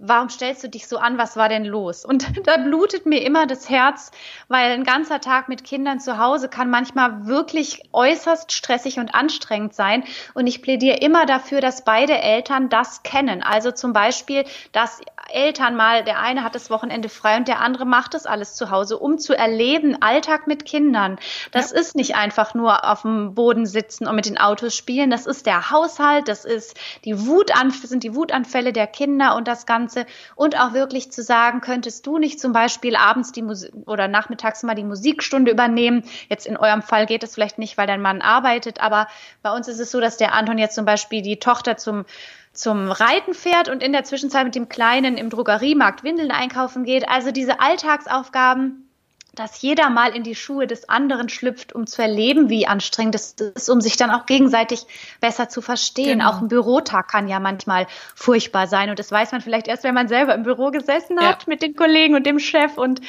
[0.00, 2.04] warum stellst du dich so an, was war denn los?
[2.04, 4.10] Und da blutet mir immer das Herz,
[4.48, 9.74] weil ein ganzer Tag mit Kindern zu Hause kann manchmal wirklich äußerst stressig und anstrengend
[9.74, 10.04] sein.
[10.34, 13.42] Und ich plädiere immer dafür, dass beide Eltern das kennen.
[13.42, 17.84] Also zum Beispiel, dass Eltern mal, der eine hat das Wochenende frei und der andere
[17.84, 21.18] macht das alles zu Hause, um zu erleben, Alltag mit Kindern.
[21.52, 21.78] Das ja.
[21.78, 25.10] ist nicht einfach nur auf dem Boden sitzen und mit den Autos spielen.
[25.10, 29.66] Das ist der Haushalt, das ist die Wutanf sind die Wutanfälle der Kinder und das
[29.66, 33.72] Ganze Ganze und auch wirklich zu sagen, könntest du nicht zum Beispiel abends die Musik
[33.86, 36.04] oder nachmittags mal die Musikstunde übernehmen?
[36.28, 39.08] Jetzt in eurem Fall geht es vielleicht nicht, weil dein Mann arbeitet, aber
[39.42, 42.04] bei uns ist es so, dass der Anton jetzt zum Beispiel die Tochter zum
[42.52, 47.08] zum Reiten fährt und in der Zwischenzeit mit dem Kleinen im Drogeriemarkt Windeln einkaufen geht.
[47.08, 48.89] Also diese Alltagsaufgaben,
[49.34, 53.32] dass jeder mal in die Schuhe des anderen schlüpft, um zu erleben, wie anstrengend es
[53.32, 54.82] ist, um sich dann auch gegenseitig
[55.20, 56.18] besser zu verstehen.
[56.18, 56.30] Genau.
[56.30, 59.94] Auch ein Bürotag kann ja manchmal furchtbar sein und das weiß man vielleicht erst, wenn
[59.94, 61.46] man selber im Büro gesessen hat ja.
[61.46, 63.00] mit den Kollegen und dem Chef und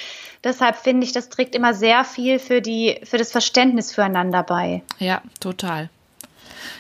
[0.43, 4.83] deshalb finde ich, das trägt immer sehr viel für die für das Verständnis füreinander bei.
[4.99, 5.89] Ja, total.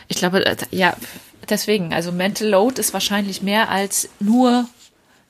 [0.07, 0.95] Ich glaube, äh, ja,
[1.49, 4.67] deswegen, also Mental Load ist wahrscheinlich mehr als nur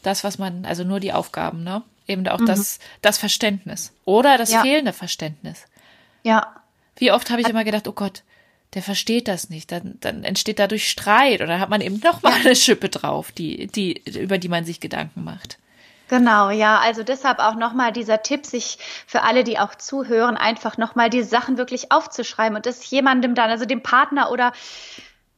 [0.03, 1.83] das, was man, also nur die Aufgaben, ne?
[2.11, 2.45] Eben auch mhm.
[2.45, 4.61] das, das Verständnis oder das ja.
[4.61, 5.65] fehlende Verständnis.
[6.23, 6.55] Ja.
[6.97, 8.23] Wie oft habe ich immer gedacht, oh Gott,
[8.73, 12.33] der versteht das nicht, dann, dann entsteht dadurch Streit oder hat man eben noch mal
[12.33, 15.57] eine Schippe drauf, die, die, über die man sich Gedanken macht.
[16.07, 20.77] Genau, ja, also deshalb auch nochmal dieser Tipp, sich für alle, die auch zuhören, einfach
[20.77, 24.51] nochmal die Sachen wirklich aufzuschreiben und das jemandem dann, also dem Partner oder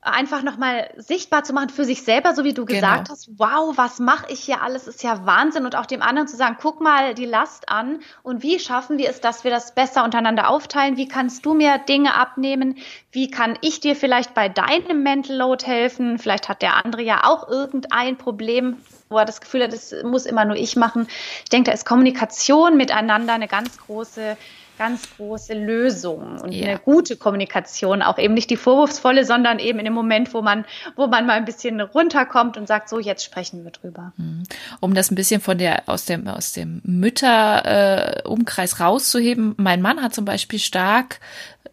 [0.03, 3.11] einfach nochmal sichtbar zu machen für sich selber, so wie du gesagt genau.
[3.11, 5.65] hast, wow, was mache ich hier alles, ist ja Wahnsinn.
[5.65, 9.09] Und auch dem anderen zu sagen, guck mal die Last an und wie schaffen wir
[9.09, 12.77] es, dass wir das besser untereinander aufteilen, wie kannst du mir Dinge abnehmen,
[13.11, 17.23] wie kann ich dir vielleicht bei deinem Mental Load helfen, vielleicht hat der andere ja
[17.23, 18.77] auch irgendein Problem,
[19.09, 21.07] wo er das Gefühl hat, das muss immer nur ich machen.
[21.43, 24.37] Ich denke, da ist Kommunikation miteinander eine ganz große
[24.77, 26.67] ganz große Lösung und ja.
[26.67, 30.65] eine gute Kommunikation, auch eben nicht die vorwurfsvolle, sondern eben in dem Moment, wo man,
[30.95, 34.13] wo man mal ein bisschen runterkommt und sagt, so jetzt sprechen wir drüber.
[34.17, 34.43] Mhm.
[34.79, 40.01] Um das ein bisschen von der aus dem aus dem Mütterumkreis äh, rauszuheben, mein Mann
[40.01, 41.19] hat zum Beispiel stark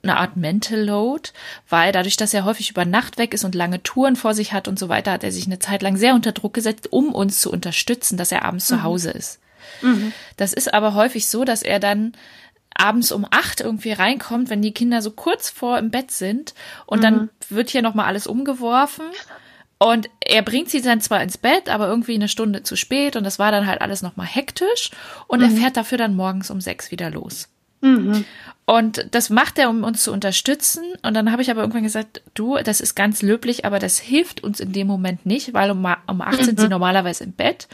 [0.03, 1.30] eine Art Mental Load,
[1.68, 4.68] weil dadurch, dass er häufig über Nacht weg ist und lange Touren vor sich hat
[4.68, 7.40] und so weiter, hat er sich eine Zeit lang sehr unter Druck gesetzt, um uns
[7.40, 8.76] zu unterstützen, dass er abends mhm.
[8.76, 9.40] zu Hause ist.
[9.82, 10.12] Mhm.
[10.36, 12.12] Das ist aber häufig so, dass er dann
[12.81, 16.55] abends um acht irgendwie reinkommt, wenn die Kinder so kurz vor im Bett sind
[16.87, 17.03] und mhm.
[17.03, 19.07] dann wird hier nochmal alles umgeworfen.
[19.83, 23.24] Und er bringt sie dann zwar ins Bett, aber irgendwie eine Stunde zu spät und
[23.24, 24.91] das war dann halt alles nochmal hektisch
[25.26, 25.45] und mhm.
[25.47, 27.49] er fährt dafür dann morgens um sechs wieder los.
[27.81, 28.24] Mhm.
[28.66, 30.85] Und das macht er, um uns zu unterstützen.
[31.03, 34.45] Und dann habe ich aber irgendwann gesagt, du, das ist ganz löblich, aber das hilft
[34.45, 36.45] uns in dem Moment nicht, weil um, um acht mhm.
[36.45, 36.70] sind sie mhm.
[36.70, 37.66] normalerweise im Bett.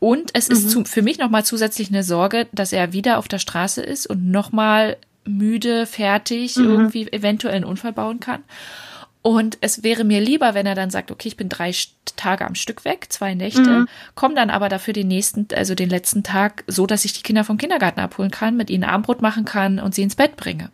[0.00, 0.54] Und es mhm.
[0.54, 4.08] ist zu, für mich nochmal zusätzlich eine Sorge, dass er wieder auf der Straße ist
[4.08, 6.64] und nochmal müde, fertig, mhm.
[6.64, 8.42] irgendwie eventuell einen Unfall bauen kann.
[9.22, 11.74] Und es wäre mir lieber, wenn er dann sagt, okay, ich bin drei
[12.16, 13.88] Tage am Stück weg, zwei Nächte, mhm.
[14.14, 17.44] komme dann aber dafür den nächsten, also den letzten Tag, so dass ich die Kinder
[17.44, 20.70] vom Kindergarten abholen kann, mit ihnen Abendbrot machen kann und sie ins Bett bringe.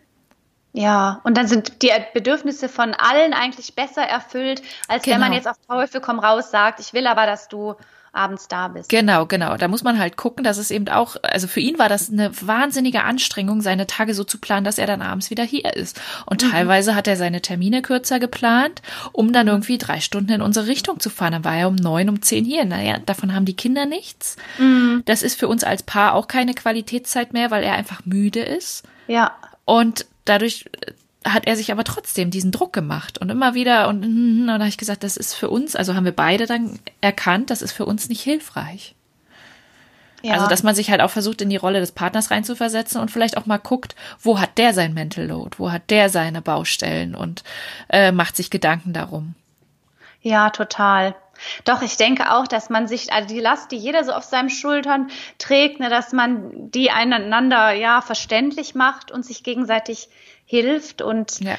[0.72, 5.14] Ja, und dann sind die Bedürfnisse von allen eigentlich besser erfüllt, als genau.
[5.14, 5.36] wenn man genau.
[5.38, 7.74] jetzt auf Teufel komm raus sagt, ich will aber, dass du
[8.16, 8.88] abends da bist.
[8.88, 9.56] Genau, genau.
[9.56, 12.30] Da muss man halt gucken, dass es eben auch, also für ihn war das eine
[12.40, 16.00] wahnsinnige Anstrengung, seine Tage so zu planen, dass er dann abends wieder hier ist.
[16.26, 16.50] Und mhm.
[16.50, 21.00] teilweise hat er seine Termine kürzer geplant, um dann irgendwie drei Stunden in unsere Richtung
[21.00, 21.32] zu fahren.
[21.32, 22.64] Dann war er um neun, um zehn hier.
[22.64, 24.36] Naja, davon haben die Kinder nichts.
[24.58, 25.02] Mhm.
[25.04, 28.84] Das ist für uns als Paar auch keine Qualitätszeit mehr, weil er einfach müde ist.
[29.06, 29.32] Ja.
[29.64, 30.66] Und dadurch
[31.33, 34.68] hat er sich aber trotzdem diesen Druck gemacht und immer wieder und, und da habe
[34.68, 37.87] ich gesagt, das ist für uns, also haben wir beide dann erkannt, das ist für
[37.87, 38.95] uns nicht hilfreich.
[40.22, 40.35] Ja.
[40.35, 43.37] Also, dass man sich halt auch versucht, in die Rolle des Partners reinzuversetzen und vielleicht
[43.37, 47.45] auch mal guckt, wo hat der sein Mental Load, wo hat der seine Baustellen und
[47.89, 49.35] äh, macht sich Gedanken darum.
[50.22, 51.14] Ja, total.
[51.64, 54.51] Doch, ich denke auch, dass man sich, also die Last, die jeder so auf seinen
[54.51, 60.09] Schultern trägt, ne, dass man die einander ja verständlich macht und sich gegenseitig
[60.47, 61.59] hilft und ja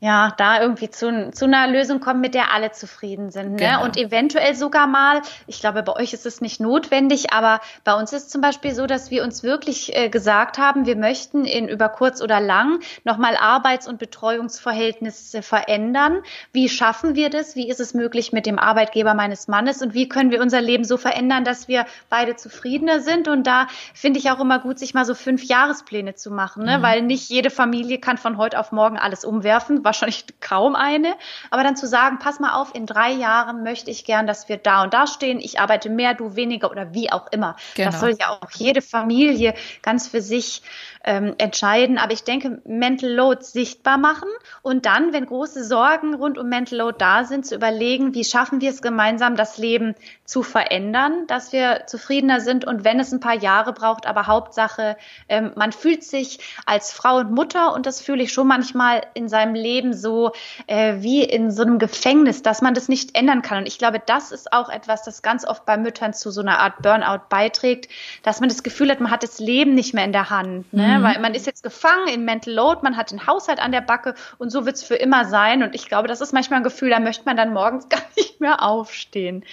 [0.00, 3.52] ja, da irgendwie zu, zu einer Lösung kommen, mit der alle zufrieden sind.
[3.52, 3.56] Ne?
[3.56, 3.82] Genau.
[3.82, 8.12] Und eventuell sogar mal, ich glaube, bei euch ist es nicht notwendig, aber bei uns
[8.12, 11.88] ist zum Beispiel so, dass wir uns wirklich äh, gesagt haben, wir möchten in über
[11.88, 16.22] kurz oder lang nochmal Arbeits- und Betreuungsverhältnisse verändern.
[16.52, 17.56] Wie schaffen wir das?
[17.56, 19.82] Wie ist es möglich mit dem Arbeitgeber meines Mannes?
[19.82, 23.26] Und wie können wir unser Leben so verändern, dass wir beide zufriedener sind?
[23.26, 26.78] Und da finde ich auch immer gut, sich mal so fünf Jahrespläne zu machen, ne?
[26.78, 26.82] Mhm.
[26.82, 31.14] weil nicht jede Familie kann von heute auf morgen alles umwerfen wahrscheinlich kaum eine,
[31.50, 34.58] aber dann zu sagen, pass mal auf, in drei Jahren möchte ich gern, dass wir
[34.58, 37.56] da und da stehen, ich arbeite mehr, du weniger oder wie auch immer.
[37.74, 37.90] Genau.
[37.90, 40.62] Das soll ja auch jede Familie ganz für sich
[41.08, 41.96] ähm, entscheiden.
[41.96, 44.28] Aber ich denke, Mental Load sichtbar machen
[44.60, 48.60] und dann, wenn große Sorgen rund um Mental Load da sind, zu überlegen, wie schaffen
[48.60, 49.94] wir es gemeinsam, das Leben
[50.26, 54.98] zu verändern, dass wir zufriedener sind und wenn es ein paar Jahre braucht, aber Hauptsache,
[55.30, 59.30] ähm, man fühlt sich als Frau und Mutter und das fühle ich schon manchmal in
[59.30, 60.32] seinem Leben so
[60.66, 63.58] äh, wie in so einem Gefängnis, dass man das nicht ändern kann.
[63.58, 66.58] Und ich glaube, das ist auch etwas, das ganz oft bei Müttern zu so einer
[66.58, 67.88] Art Burnout beiträgt,
[68.22, 70.70] dass man das Gefühl hat, man hat das Leben nicht mehr in der Hand.
[70.74, 70.97] Ne?
[70.97, 70.97] Mhm.
[71.02, 74.14] Weil man ist jetzt gefangen im Mental Load, man hat den Haushalt an der Backe
[74.38, 75.62] und so wird es für immer sein.
[75.62, 78.40] Und ich glaube, das ist manchmal ein Gefühl, da möchte man dann morgens gar nicht
[78.40, 79.44] mehr aufstehen.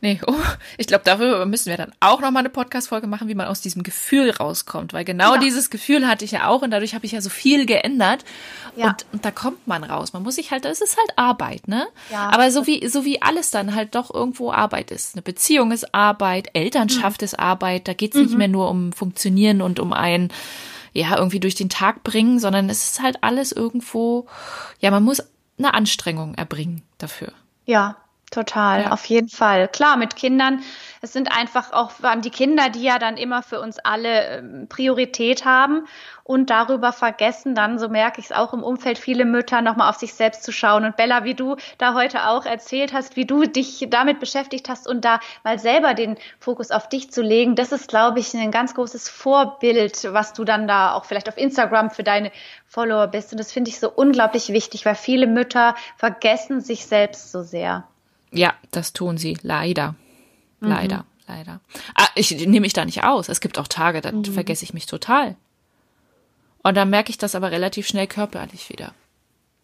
[0.00, 0.34] Nee, oh,
[0.76, 3.82] ich glaube, darüber müssen wir dann auch nochmal eine Podcast-Folge machen, wie man aus diesem
[3.82, 4.92] Gefühl rauskommt.
[4.92, 5.40] Weil genau ja.
[5.40, 8.24] dieses Gefühl hatte ich ja auch und dadurch habe ich ja so viel geändert.
[8.76, 8.88] Ja.
[8.88, 10.12] Und, und da kommt man raus.
[10.12, 11.86] Man muss sich halt, es ist halt Arbeit, ne?
[12.10, 12.30] Ja.
[12.30, 15.14] Aber so wie, so wie alles dann halt doch irgendwo Arbeit ist.
[15.14, 17.24] Eine Beziehung ist Arbeit, Elternschaft mhm.
[17.24, 17.88] ist Arbeit.
[17.88, 18.38] Da geht's nicht mhm.
[18.38, 20.30] mehr nur um Funktionieren und um ein,
[20.92, 24.26] ja, irgendwie durch den Tag bringen, sondern es ist halt alles irgendwo,
[24.80, 25.22] ja, man muss
[25.58, 27.32] eine Anstrengung erbringen dafür.
[27.66, 27.96] Ja,
[28.30, 28.90] Total, ja.
[28.90, 29.68] auf jeden Fall.
[29.68, 30.60] Klar, mit Kindern,
[31.00, 35.46] es sind einfach auch die Kinder, die ja dann immer für uns alle ähm, Priorität
[35.46, 35.86] haben
[36.24, 39.96] und darüber vergessen dann, so merke ich es auch im Umfeld, viele Mütter nochmal auf
[39.96, 40.84] sich selbst zu schauen.
[40.84, 44.86] Und Bella, wie du da heute auch erzählt hast, wie du dich damit beschäftigt hast
[44.86, 48.50] und da mal selber den Fokus auf dich zu legen, das ist, glaube ich, ein
[48.50, 52.30] ganz großes Vorbild, was du dann da auch vielleicht auf Instagram für deine
[52.66, 53.32] Follower bist.
[53.32, 57.84] Und das finde ich so unglaublich wichtig, weil viele Mütter vergessen sich selbst so sehr.
[58.30, 59.94] Ja, das tun sie, leider.
[60.60, 60.68] Mhm.
[60.68, 61.60] Leider, leider.
[61.94, 63.28] Ah, ich nehme mich da nicht aus.
[63.28, 64.24] Es gibt auch Tage, da mhm.
[64.24, 65.36] vergesse ich mich total.
[66.62, 68.92] Und dann merke ich das aber relativ schnell körperlich wieder.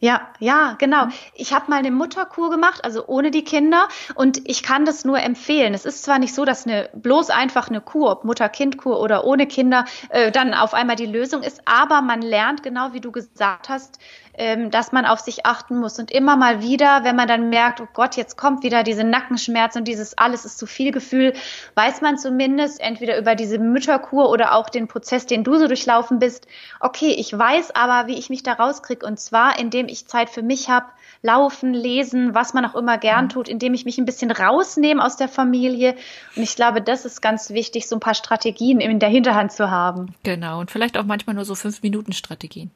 [0.00, 1.06] Ja, ja, genau.
[1.34, 5.18] Ich habe mal eine Mutterkur gemacht, also ohne die Kinder, und ich kann das nur
[5.18, 5.72] empfehlen.
[5.72, 9.46] Es ist zwar nicht so, dass eine bloß einfach eine Kur, ob Mutter-Kind-Kur oder ohne
[9.46, 13.70] Kinder, äh, dann auf einmal die Lösung ist, aber man lernt genau, wie du gesagt
[13.70, 13.98] hast,
[14.36, 15.98] ähm, dass man auf sich achten muss.
[15.98, 19.76] Und immer mal wieder, wenn man dann merkt, oh Gott, jetzt kommt wieder diese Nackenschmerz
[19.76, 21.34] und dieses alles ist zu viel Gefühl,
[21.74, 26.18] weiß man zumindest entweder über diese Mütterkur oder auch den Prozess, den du so durchlaufen
[26.18, 26.46] bist,
[26.80, 29.06] okay, ich weiß aber, wie ich mich da rauskriege.
[29.06, 30.86] Und zwar, indem ich Zeit für mich habe,
[31.22, 33.28] laufen, lesen, was man auch immer gern mhm.
[33.30, 35.96] tut, indem ich mich ein bisschen rausnehme aus der Familie.
[36.36, 39.70] Und ich glaube, das ist ganz wichtig, so ein paar Strategien in der Hinterhand zu
[39.70, 40.14] haben.
[40.22, 40.60] Genau.
[40.60, 42.70] Und vielleicht auch manchmal nur so fünf Minuten Strategien.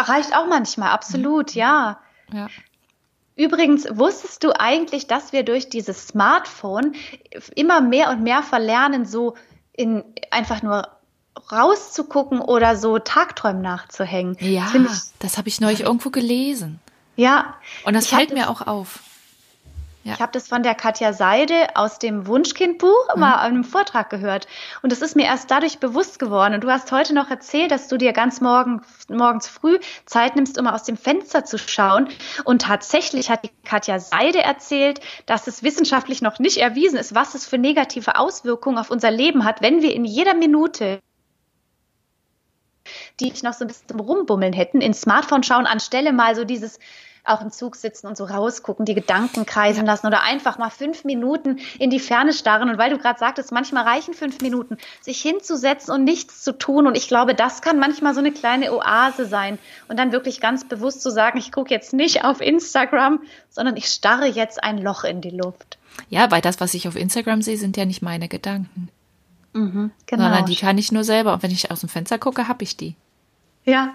[0.00, 1.60] Reicht auch manchmal, absolut, mhm.
[1.60, 2.00] ja.
[2.32, 2.48] ja.
[3.36, 6.94] Übrigens, wusstest du eigentlich, dass wir durch dieses Smartphone
[7.54, 9.34] immer mehr und mehr verlernen, so
[9.72, 10.88] in einfach nur
[11.50, 14.36] rauszugucken oder so Tagträumen nachzuhängen?
[14.40, 16.80] Ja, das, das habe ich neulich irgendwo gelesen.
[17.16, 17.54] Ja.
[17.84, 19.00] Und das fällt mir auch auf.
[20.10, 20.14] Ja.
[20.16, 23.20] Ich habe das von der Katja Seide aus dem Wunschkindbuch mhm.
[23.20, 24.48] mal an einem Vortrag gehört.
[24.82, 26.54] Und es ist mir erst dadurch bewusst geworden.
[26.54, 30.58] Und du hast heute noch erzählt, dass du dir ganz morgen, morgens früh Zeit nimmst,
[30.58, 32.08] um mal aus dem Fenster zu schauen.
[32.44, 37.34] Und tatsächlich hat die Katja Seide erzählt, dass es wissenschaftlich noch nicht erwiesen ist, was
[37.34, 41.00] es für negative Auswirkungen auf unser Leben hat, wenn wir in jeder Minute
[43.20, 46.78] die ich noch so ein bisschen rumbummeln hätten, ins Smartphone schauen, anstelle mal so dieses
[47.24, 49.92] auch im Zug sitzen und so rausgucken, die Gedanken kreisen ja.
[49.92, 52.70] lassen oder einfach mal fünf Minuten in die Ferne starren.
[52.70, 56.86] Und weil du gerade sagtest, manchmal reichen fünf Minuten, sich hinzusetzen und nichts zu tun.
[56.86, 59.58] Und ich glaube, das kann manchmal so eine kleine Oase sein.
[59.88, 63.86] Und dann wirklich ganz bewusst zu sagen, ich gucke jetzt nicht auf Instagram, sondern ich
[63.86, 65.78] starre jetzt ein Loch in die Luft.
[66.08, 68.88] Ja, weil das, was ich auf Instagram sehe, sind ja nicht meine Gedanken.
[69.52, 70.22] Mhm, genau.
[70.24, 71.34] Sondern die kann ich nur selber.
[71.34, 72.94] Und wenn ich aus dem Fenster gucke, habe ich die.
[73.64, 73.94] Ja.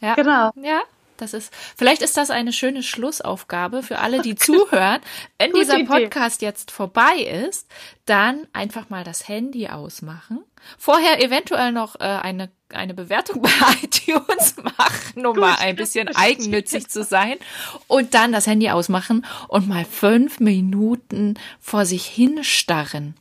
[0.00, 0.14] Ja.
[0.14, 0.50] Genau.
[0.56, 0.82] Ja,
[1.22, 5.00] das ist, vielleicht ist das eine schöne Schlussaufgabe für alle, die zuhören.
[5.38, 7.16] Wenn dieser Podcast jetzt vorbei
[7.46, 7.68] ist,
[8.04, 10.44] dann einfach mal das Handy ausmachen.
[10.78, 13.50] Vorher eventuell noch äh, eine, eine Bewertung bei
[13.82, 17.36] iTunes machen, um Gut, mal ein bisschen eigennützig zu sein.
[17.86, 23.14] Und dann das Handy ausmachen und mal fünf Minuten vor sich hinstarren.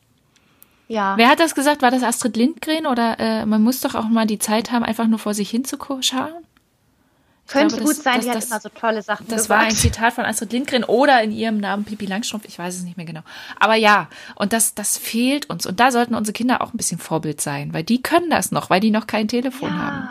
[0.88, 1.16] Ja.
[1.16, 1.82] Wer hat das gesagt?
[1.82, 2.86] War das Astrid Lindgren?
[2.86, 6.46] Oder äh, man muss doch auch mal die Zeit haben, einfach nur vor sich hinzuschauen?
[7.52, 9.50] Könnte glaube, gut das, sein, das, die das, hat immer so tolle Sachen Das gesagt.
[9.50, 12.84] war ein Zitat von Astrid Lindgren oder in ihrem Namen Pipi Langstrumpf, ich weiß es
[12.84, 13.22] nicht mehr genau.
[13.60, 15.66] Aber ja, und das, das fehlt uns.
[15.66, 18.70] Und da sollten unsere Kinder auch ein bisschen Vorbild sein, weil die können das noch,
[18.70, 20.10] weil die noch kein Telefon ja, haben.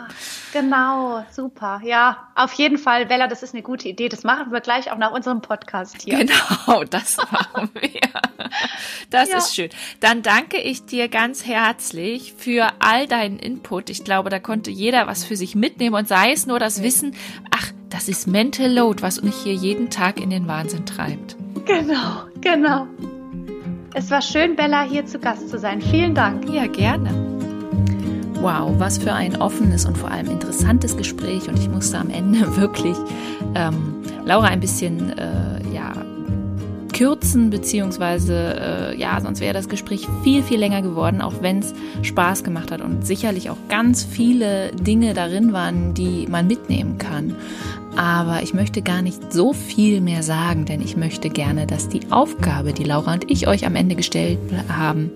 [0.51, 1.81] Genau, super.
[1.83, 4.09] Ja, auf jeden Fall, Bella, das ist eine gute Idee.
[4.09, 6.17] Das machen wir gleich auch nach unserem Podcast hier.
[6.17, 8.01] Genau, das machen wir.
[9.09, 9.37] Das ja.
[9.37, 9.69] ist schön.
[9.99, 13.89] Dann danke ich dir ganz herzlich für all deinen Input.
[13.89, 17.15] Ich glaube, da konnte jeder was für sich mitnehmen und sei es nur das Wissen,
[17.51, 21.35] ach, das ist Mental Load, was mich hier jeden Tag in den Wahnsinn treibt.
[21.65, 22.87] Genau, genau.
[23.93, 25.81] Es war schön, Bella, hier zu Gast zu sein.
[25.81, 26.49] Vielen Dank.
[26.49, 27.40] Ja, gerne.
[28.41, 31.47] Wow, was für ein offenes und vor allem interessantes Gespräch.
[31.47, 32.97] Und ich musste am Ende wirklich
[33.53, 35.93] ähm, Laura ein bisschen äh, ja,
[36.91, 41.75] kürzen, beziehungsweise äh, ja, sonst wäre das Gespräch viel, viel länger geworden, auch wenn es
[42.01, 47.35] Spaß gemacht hat und sicherlich auch ganz viele Dinge darin waren, die man mitnehmen kann.
[47.95, 52.01] Aber ich möchte gar nicht so viel mehr sagen, denn ich möchte gerne, dass die
[52.09, 55.11] Aufgabe, die Laura und ich euch am Ende gestellt haben,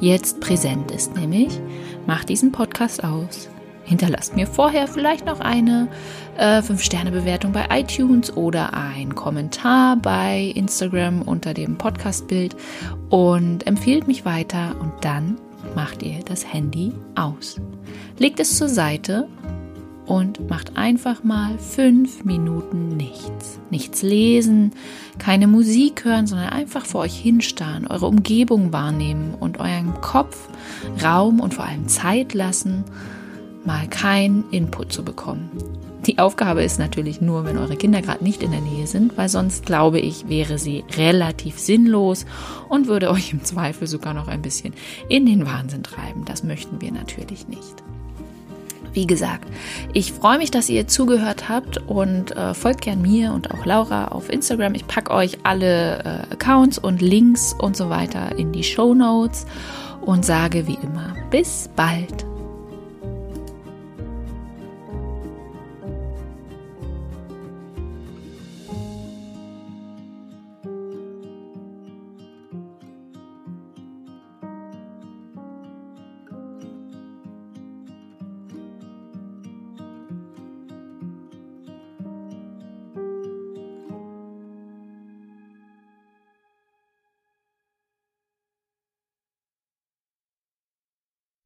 [0.00, 1.16] jetzt präsent ist.
[1.16, 1.58] Nämlich,
[2.06, 3.48] macht diesen Podcast aus.
[3.84, 5.88] Hinterlasst mir vorher vielleicht noch eine
[6.36, 12.56] äh, 5-Sterne-Bewertung bei iTunes oder ein Kommentar bei Instagram unter dem Podcast-Bild
[13.10, 15.36] und empfehlt mich weiter und dann
[15.76, 17.60] macht ihr das Handy aus.
[18.18, 19.28] Legt es zur Seite
[20.06, 23.58] und macht einfach mal fünf Minuten nichts.
[23.70, 24.72] Nichts lesen,
[25.18, 30.48] keine Musik hören, sondern einfach vor euch hinstarren, eure Umgebung wahrnehmen und eurem Kopf
[31.02, 32.84] Raum und vor allem Zeit lassen,
[33.64, 35.50] mal keinen Input zu bekommen.
[36.06, 39.28] Die Aufgabe ist natürlich nur, wenn eure Kinder gerade nicht in der Nähe sind, weil
[39.28, 42.26] sonst glaube ich, wäre sie relativ sinnlos
[42.68, 44.74] und würde euch im Zweifel sogar noch ein bisschen
[45.08, 46.24] in den Wahnsinn treiben.
[46.24, 47.82] Das möchten wir natürlich nicht.
[48.96, 49.46] Wie gesagt,
[49.92, 54.08] ich freue mich, dass ihr zugehört habt und äh, folgt gern mir und auch Laura
[54.08, 54.74] auf Instagram.
[54.74, 59.44] Ich packe euch alle äh, Accounts und Links und so weiter in die Show Notes
[60.00, 62.24] und sage wie immer bis bald.